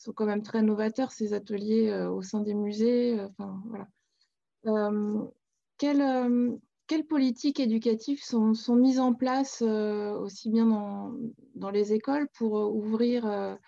[0.00, 3.20] sont quand même très novateurs, ces ateliers au sein des musées.
[3.20, 4.90] Enfin, voilà.
[5.78, 10.66] quelles, quelles, politiques éducatives sont, mises en place aussi bien
[11.54, 13.58] dans, les écoles pour ouvrir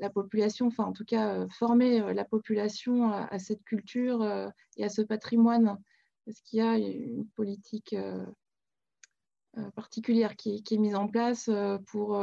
[0.00, 4.48] la population, enfin en tout cas euh, former euh, la population à, cette culture euh,
[4.76, 5.78] et à ce patrimoine?
[6.26, 7.96] Est-ce qu'il y a une politique
[9.74, 11.48] particulière qui, est mise en place
[11.86, 12.22] pour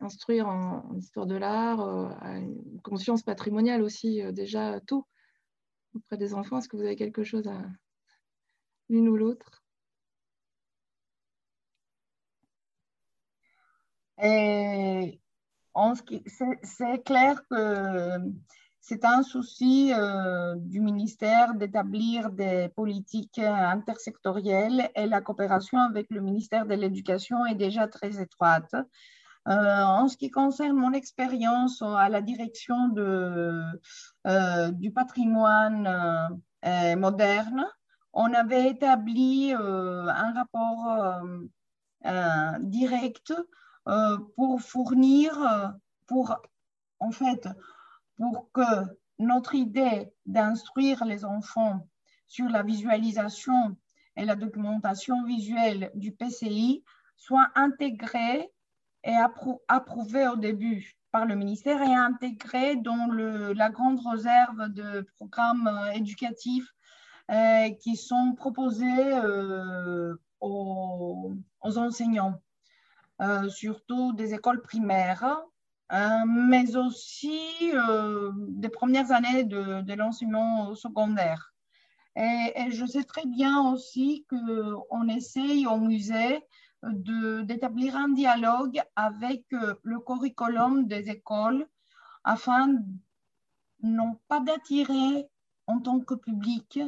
[0.00, 1.80] instruire en, histoire de l'art,
[2.22, 5.06] à une conscience patrimoniale aussi déjà tôt
[5.94, 7.62] auprès des enfants Est-ce que vous avez quelque chose à
[8.88, 9.62] l'une ou l'autre?
[16.62, 18.18] C'est clair que
[18.80, 26.20] c'est un souci euh, du ministère d'établir des politiques intersectorielles et la coopération avec le
[26.20, 28.74] ministère de l'Éducation est déjà très étroite.
[29.50, 36.40] Euh, en ce qui concerne mon expérience à la direction euh, du patrimoine
[36.96, 37.66] moderne,
[38.12, 41.22] on avait établi un rapport
[42.60, 43.32] direct
[43.88, 45.68] euh, pour fournir, euh,
[46.06, 46.36] pour
[46.98, 47.48] en fait,
[48.16, 48.62] pour que
[49.18, 51.88] notre idée d'instruire les enfants
[52.26, 53.76] sur la visualisation
[54.16, 56.84] et la documentation visuelle du PCI
[57.16, 58.52] soit intégrée
[59.04, 59.16] et
[59.68, 65.68] approuvée au début par le ministère et intégrée dans le, la grande réserve de programmes
[65.68, 66.72] euh, éducatifs
[67.80, 69.12] qui sont proposés
[70.40, 72.34] aux, aux, enseignants.
[73.20, 75.42] Euh, surtout des écoles primaires,
[76.26, 77.38] mais aussi
[77.74, 81.52] euh, des premières années de, l'enseignement secondaire.
[82.16, 86.40] Et, je sais très bien aussi qu'on essaye au musée
[86.82, 91.66] d'établir un dialogue avec euh, le curriculum des écoles
[92.24, 92.74] afin
[93.82, 95.28] non pas d'attirer
[95.66, 96.80] en tant que public,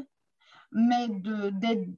[0.73, 1.89] mais d'être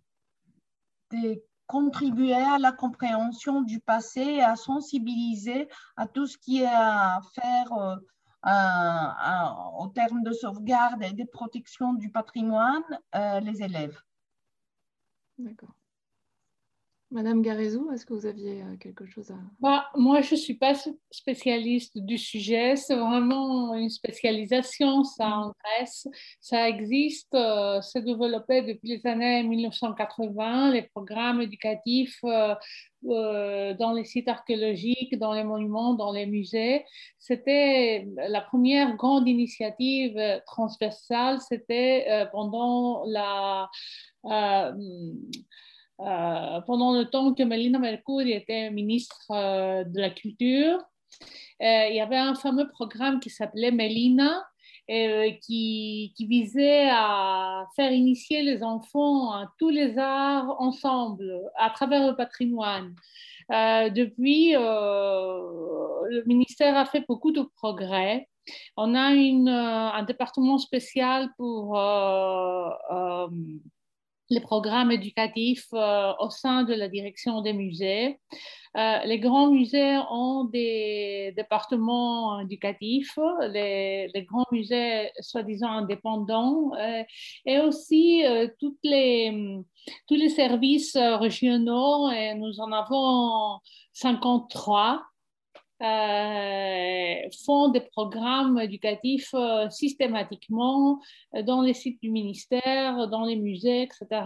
[1.11, 6.67] des contribuer à la compréhension du passé et à sensibiliser à tout ce qui est
[6.67, 7.97] à faire euh,
[8.45, 12.85] en termes de sauvegarde et de protection du patrimoine
[13.15, 13.99] euh, les élèves.
[15.39, 15.75] D'accord.
[17.15, 19.37] Madame Garezou, est-ce que vous aviez euh, quelque chose à...
[19.61, 20.73] Bah, moi, je ne suis pas
[21.13, 22.75] spécialiste du sujet.
[22.75, 26.09] C'est vraiment une spécialisation, ça, en Grèce.
[26.41, 34.05] Ça existe, euh, c'est développé depuis les années 1980, les programmes éducatifs euh, dans les
[34.05, 36.85] sites archéologiques, dans les monuments, dans les musées.
[37.21, 43.71] C'était la première grande initiative transversale, c'était pendant la...
[46.01, 50.81] Euh, pendant le temps que Melina Mercouri était ministre euh, de la Culture,
[51.63, 54.45] euh, il y avait un fameux programme qui s'appelait Melina,
[54.89, 62.07] qui, qui, visait à faire initier les enfants à tous les arts ensemble, à travers
[62.07, 62.95] le patrimoine.
[63.49, 68.29] depuis, le ministère a fait beaucoup de progrès.
[68.77, 71.79] On a une, un département spécial pour
[74.31, 78.19] les programmes éducatifs euh, au sein de la direction des musées.
[78.77, 87.05] Euh, les grands musées ont des départements éducatifs, les, grands musées soi-disant indépendants, euh,
[87.47, 88.25] et aussi
[88.59, 89.61] toutes les,
[90.09, 93.61] tous les services régionaux, et nous en avons
[93.93, 95.14] 53 euh,
[95.81, 101.01] font des programmes éducatifs euh, systématiquement
[101.35, 104.25] euh, dans les sites du ministère, dans les musées, etc.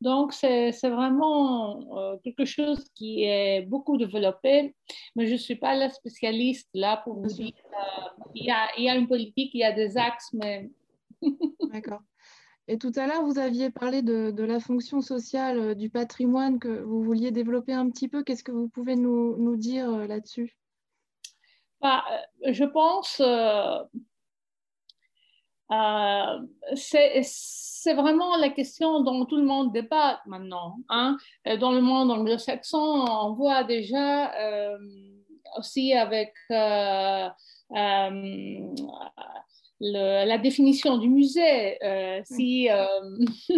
[0.00, 4.74] Donc, c'est vraiment quelque chose qui est beaucoup développé,
[5.14, 7.52] mais je ne suis pas la spécialiste là pour vous dire.
[8.34, 10.68] y a, il y a une politique, il y a des axes, mais...
[11.72, 12.02] D'accord.
[12.68, 16.82] Et tout à l'heure, vous aviez parlé de, de, la fonction sociale du patrimoine que
[16.82, 18.22] vous vouliez développer un petit peu.
[18.22, 20.56] Qu'est-ce que vous pouvez nous, nous dire là-dessus?
[21.80, 22.04] Bah,
[22.46, 23.78] euh, je pense euh,
[25.72, 30.76] euh, c'est vraiment la question dont tout le monde débat maintenant.
[30.88, 31.16] Hein.
[31.60, 34.32] Dans le monde anglo-saxon, on voit déjà
[35.56, 36.32] aussi avec
[39.80, 41.78] la définition du musée,
[42.24, 42.68] si,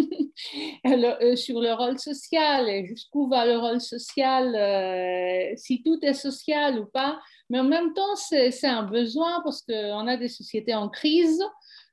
[1.35, 6.85] sur le rôle social et jusqu'où va le rôle social, si tout est social ou
[6.85, 7.19] pas.
[7.49, 11.41] Mais en même temps, c'est un besoin parce qu'on a des sociétés en crise.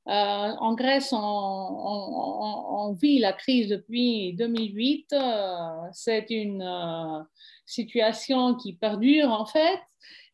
[0.09, 5.13] Euh, en Grèce, on, vit la crise depuis 2008.
[5.13, 5.57] Euh,
[5.93, 7.23] c'est une euh,
[7.65, 9.81] situation qui perdure en fait.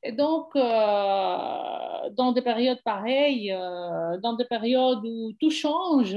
[0.05, 3.57] Et donc, dans des périodes pareilles,
[4.23, 6.17] dans des périodes où tout change,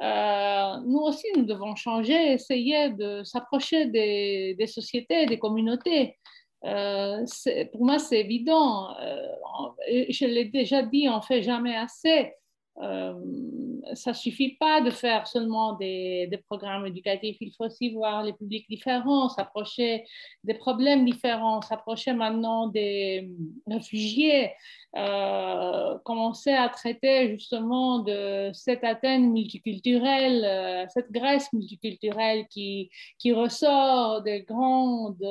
[0.00, 6.16] nous aussi, nous devons changer, essayer de s'approcher des, sociétés, des communautés.
[6.64, 7.24] Euh,
[7.72, 8.96] pour moi, c'est évident.
[9.00, 9.26] Euh,
[10.08, 12.32] je l'ai déjà dit, on ne fait jamais assez.
[12.80, 13.14] Euh,
[13.94, 17.36] ça ne suffit pas de faire seulement des, programmes éducatifs.
[17.40, 20.04] Il faut aussi voir les publics différents, s'approcher
[20.44, 23.30] des problèmes différents, s'approcher maintenant des
[23.66, 24.52] réfugiés,
[26.04, 34.42] commencer à traiter justement de cette Athènes multiculturelle, cette Grèce multiculturelle qui, qui ressort des
[34.42, 35.24] grandes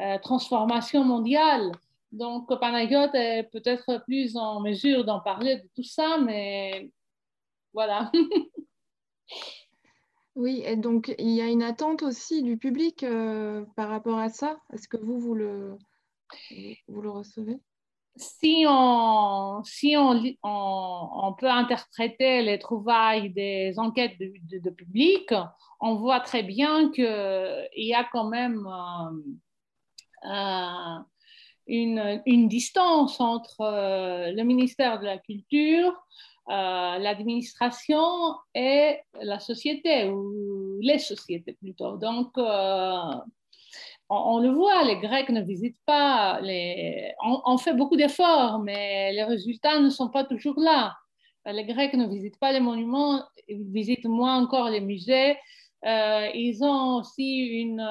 [0.00, 1.72] euh, transformation mondiale.
[2.12, 6.90] Donc, Panagiot est peut-être plus en mesure d'en parler de tout ça, mais
[7.74, 8.10] voilà.
[10.34, 14.30] oui, et donc il y a une attente aussi du public euh, par rapport à
[14.30, 14.58] ça.
[14.72, 15.76] Est-ce que vous, vous le,
[16.88, 17.60] vous le recevez?
[18.16, 25.32] Si on, si on, on, peut interpréter les trouvailles des enquêtes de, public,
[25.80, 30.98] on voit très bien qu'il y a quand même euh, euh,
[31.68, 35.92] une, distance entre euh, le ministère de la Culture,
[36.48, 41.96] euh, l'administration et la société, ou les sociétés plutôt.
[41.98, 42.32] Donc,
[44.10, 47.12] on, le voit, les Grecs ne visitent pas, les...
[47.22, 50.96] on, fait beaucoup d'efforts, mais les résultats ne sont pas toujours là.
[51.44, 55.36] Les Grecs ne visitent pas les monuments, ils visitent moins encore les musées.
[55.84, 57.82] ils ont aussi une,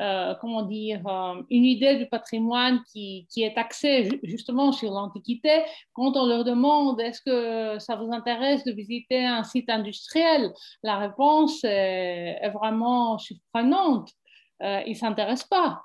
[0.00, 5.62] euh, comment dire, euh, une idée du patrimoine qui, qui est axée justement sur l'Antiquité,
[5.92, 10.52] quand on leur demande est-ce que ça vous intéresse de visiter un site industriel,
[10.82, 14.10] la réponse est, vraiment surprenante.
[14.62, 15.82] Euh, ils ne s'intéressent pas.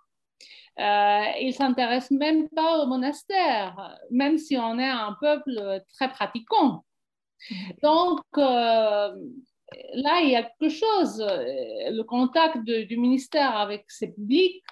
[0.78, 6.86] ils ne s'intéressent même pas au monastère, même si on est un peuple très pratiquant.
[7.84, 8.22] Donc,
[9.94, 11.20] là, il y a quelque chose.
[11.20, 14.64] Le contact du ministère avec ses publics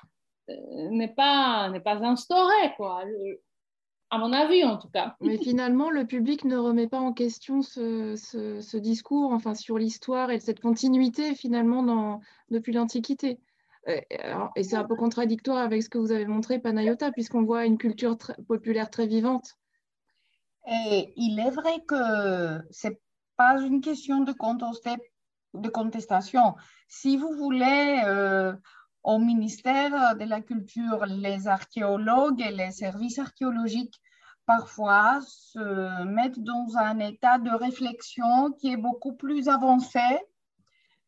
[0.50, 0.54] euh,
[0.90, 2.74] n'est pas, n'est pas instauré.
[2.78, 3.04] Quoi.
[4.10, 5.16] à mon avis en tout cas.
[5.22, 10.40] Mais finalement, le public ne remet pas en question ce, discours, enfin sur l'histoire et
[10.40, 12.20] cette continuité finalement dans,
[12.50, 13.40] depuis l'Antiquité.
[13.88, 17.78] Et c'est un peu contradictoire avec ce que vous avez montré, Panayota, puisqu'on voit une
[17.78, 18.18] culture
[18.48, 19.58] populaire très vivante.
[20.70, 23.02] Et il est vrai que c'est
[23.35, 24.34] pas une question de,
[25.53, 26.55] de contestation.
[26.88, 28.53] Si vous voulez, euh,
[29.03, 33.99] au ministère de la Culture, les archéologues et les services archéologiques
[34.45, 39.99] parfois se mettent dans un état de réflexion qui est beaucoup plus avancé.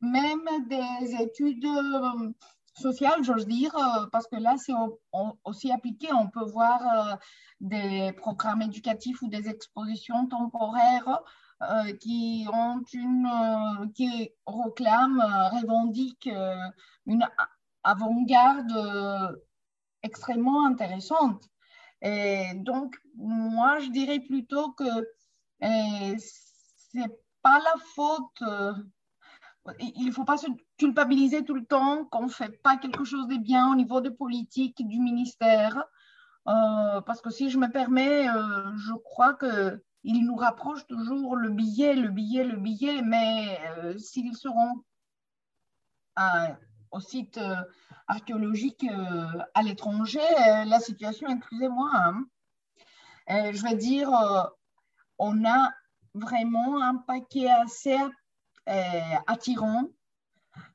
[0.02, 2.32] Même des études euh,
[2.74, 4.74] sociales, j'ose dire, euh, parce que là, c'est
[5.44, 6.12] aussi appliqué.
[6.14, 7.18] On peut voir
[7.62, 11.22] des programmes éducatifs ou des expositions temporaires
[11.62, 16.30] euh, qui ont une, euh, qui réclament, euh, revendiquent
[17.06, 17.26] une
[17.84, 19.40] avant-garde
[20.04, 21.48] extrêmement intéressante.
[22.02, 24.84] Et donc, moi, je dirais plutôt que
[26.18, 27.12] c'est
[27.42, 28.44] pas la faute
[29.80, 33.28] il ne faut pas se culpabiliser tout le temps qu'on ne fait pas quelque chose
[33.28, 35.86] de bien au niveau de politique du ministère.
[36.46, 38.28] parce que si je me permets,
[38.76, 43.98] je crois que ils nous rapprochent toujours le billet, le billet, le billet, mais euh,
[43.98, 44.84] s'ils seront
[46.92, 47.56] au site euh,
[48.08, 50.20] archéologique euh, à l'étranger,
[50.66, 52.24] la situation, excusez-moi, hein.
[53.28, 54.12] je vais dire,
[55.18, 55.74] on a
[56.14, 57.98] vraiment un paquet assez
[58.68, 59.86] attirant,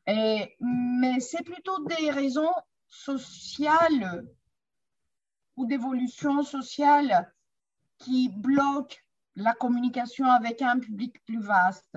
[0.09, 2.53] mais c'est plutôt des raisons
[2.89, 4.27] sociales
[5.57, 7.33] ou d'évolution sociale
[7.99, 8.97] qui bloquent
[9.37, 11.97] la communication avec un public plus vaste.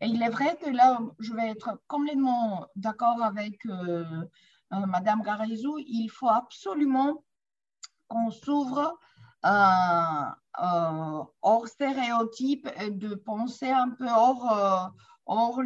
[0.00, 4.24] Et il est vrai que là, je vais être complètement d'accord avec euh,
[4.72, 7.24] euh, Madame Garizou, il faut absolument
[8.08, 8.98] qu'on s'ouvre
[9.44, 14.92] euh, hors stéréotype et de penser un peu hors,
[15.26, 15.62] hors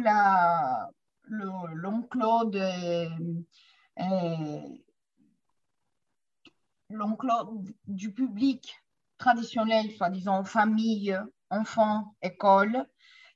[6.89, 8.75] l'enclos du public
[9.19, 11.15] traditionnelle, soi-disant famille,
[11.51, 12.85] enfants, école,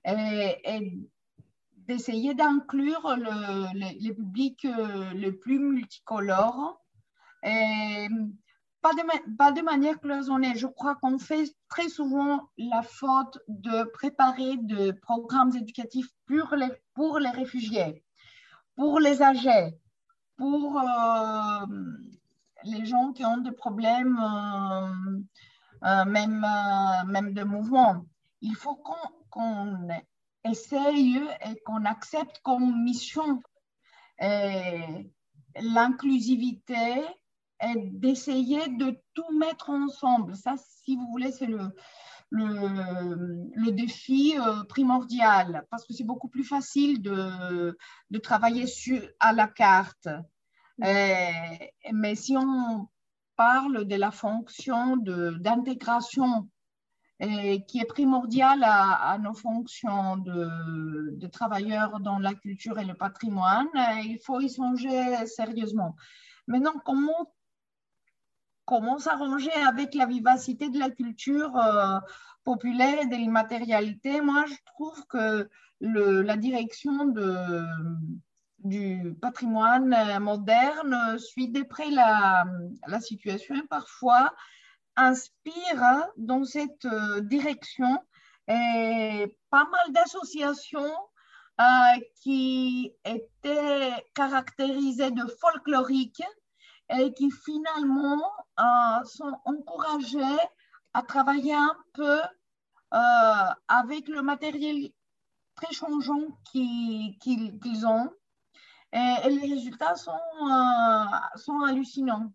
[0.05, 0.97] et,
[1.87, 6.81] d'essayer d'inclure le, les publics euh, les plus multicolores.
[7.43, 8.07] Et
[8.81, 10.55] pas de, pas de manière cloisonnée.
[10.55, 16.71] Je crois qu'on fait très souvent la faute de préparer des programmes éducatifs pour les,
[16.93, 18.03] pour les réfugiés,
[18.75, 19.77] pour les âgés,
[20.37, 21.65] pour euh,
[22.65, 25.19] les gens qui ont des problèmes euh,
[25.85, 28.05] euh, même, euh, même de mouvement.
[28.41, 28.81] Il faut
[29.29, 29.87] qu'on
[30.45, 33.41] essaye et qu'on accepte comme mission
[35.59, 37.03] l'inclusivité
[37.61, 40.35] et d'essayer de tout mettre ensemble.
[40.35, 41.69] Ça, si vous voulez, c'est le,
[42.29, 47.77] le, le, défi euh, primordial parce que c'est beaucoup plus facile de,
[48.09, 50.07] de travailler sur, à la carte.
[50.79, 52.87] mais si on
[53.35, 56.47] parle de la fonction d'intégration
[57.67, 63.67] qui est primordiale à, nos fonctions de, travailleurs dans la culture et le patrimoine.
[64.03, 65.95] Il faut y songer sérieusement.
[66.47, 67.33] Maintenant, comment,
[68.65, 71.99] comment s'arranger avec la vivacité de la culture euh,
[72.43, 74.19] populaire et de l'immatérialité?
[74.19, 75.49] Moi, je trouve que
[75.79, 77.65] la direction de
[78.63, 82.45] du patrimoine euh, moderne suit de près la,
[82.87, 84.33] la situation et parfois
[84.95, 87.99] inspire hein, dans cette euh, direction
[88.47, 90.93] et pas mal d'associations
[91.61, 96.23] euh, qui étaient caractérisées de folkloriques
[96.89, 98.21] et qui finalement
[99.05, 100.37] sont encouragées
[100.93, 102.19] à travailler un peu
[102.91, 104.91] avec le matériel
[105.55, 106.21] très changeant
[106.51, 108.11] qu'ils ont
[108.93, 112.31] et, les résultats sont, euh, sont hallucinants.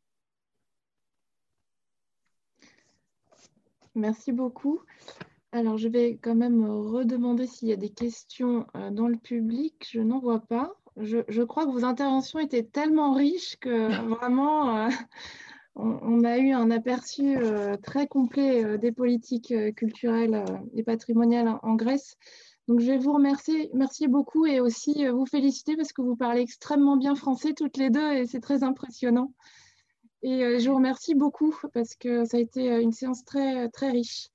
[3.94, 4.80] Merci beaucoup.
[5.52, 9.88] Alors, je vais quand même redemander s'il y a des questions euh, dans le public.
[9.90, 10.74] Je n'en vois pas.
[10.96, 14.90] Je, crois que vos interventions étaient tellement riches que vraiment, euh,
[15.76, 17.36] on, a eu un aperçu
[17.84, 20.44] très complet des politiques culturelles
[20.74, 22.16] et patrimoniales en Grèce.
[22.68, 26.16] Donc, je vais vous remercier, merci beaucoup et aussi euh, vous féliciter parce que vous
[26.16, 29.32] parlez extrêmement bien français toutes les deux et c'est très impressionnant.
[30.20, 33.70] Et euh, je vous remercie beaucoup parce que ça a été euh, une séance très,
[33.70, 34.28] très riche.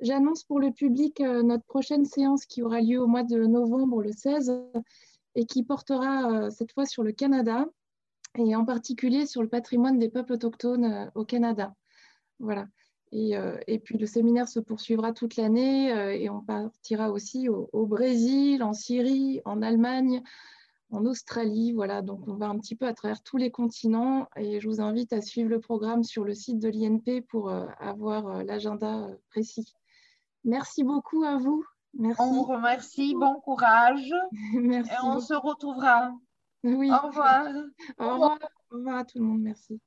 [0.00, 4.12] J'annonce pour le public notre prochaine séance qui aura lieu au mois de novembre, le
[4.12, 4.52] 16,
[5.34, 7.66] et qui portera cette fois sur le Canada
[8.36, 11.74] et en particulier sur le patrimoine des peuples autochtones au Canada.
[12.38, 12.66] Voilà.
[13.14, 15.88] Et, puis le séminaire se poursuivra toute l'année
[16.20, 20.22] et on partira aussi au, Brésil, en Syrie, en Allemagne,
[20.90, 21.72] en Australie.
[21.72, 24.80] Voilà, donc on va un petit peu à travers tous les continents et je vous
[24.80, 29.74] invite à suivre le programme sur le site de l'INP pour avoir l'agenda précis.
[30.44, 31.64] Merci beaucoup à vous.
[31.96, 32.22] Merci.
[32.22, 34.12] On vous remercie, bon courage.
[34.54, 34.90] Merci.
[34.92, 36.12] Et on se retrouvera.
[36.64, 36.90] Oui.
[36.90, 37.46] Au revoir.
[37.98, 38.38] Au revoir.
[38.70, 39.40] Au revoir à tout le monde.
[39.40, 39.80] Merci.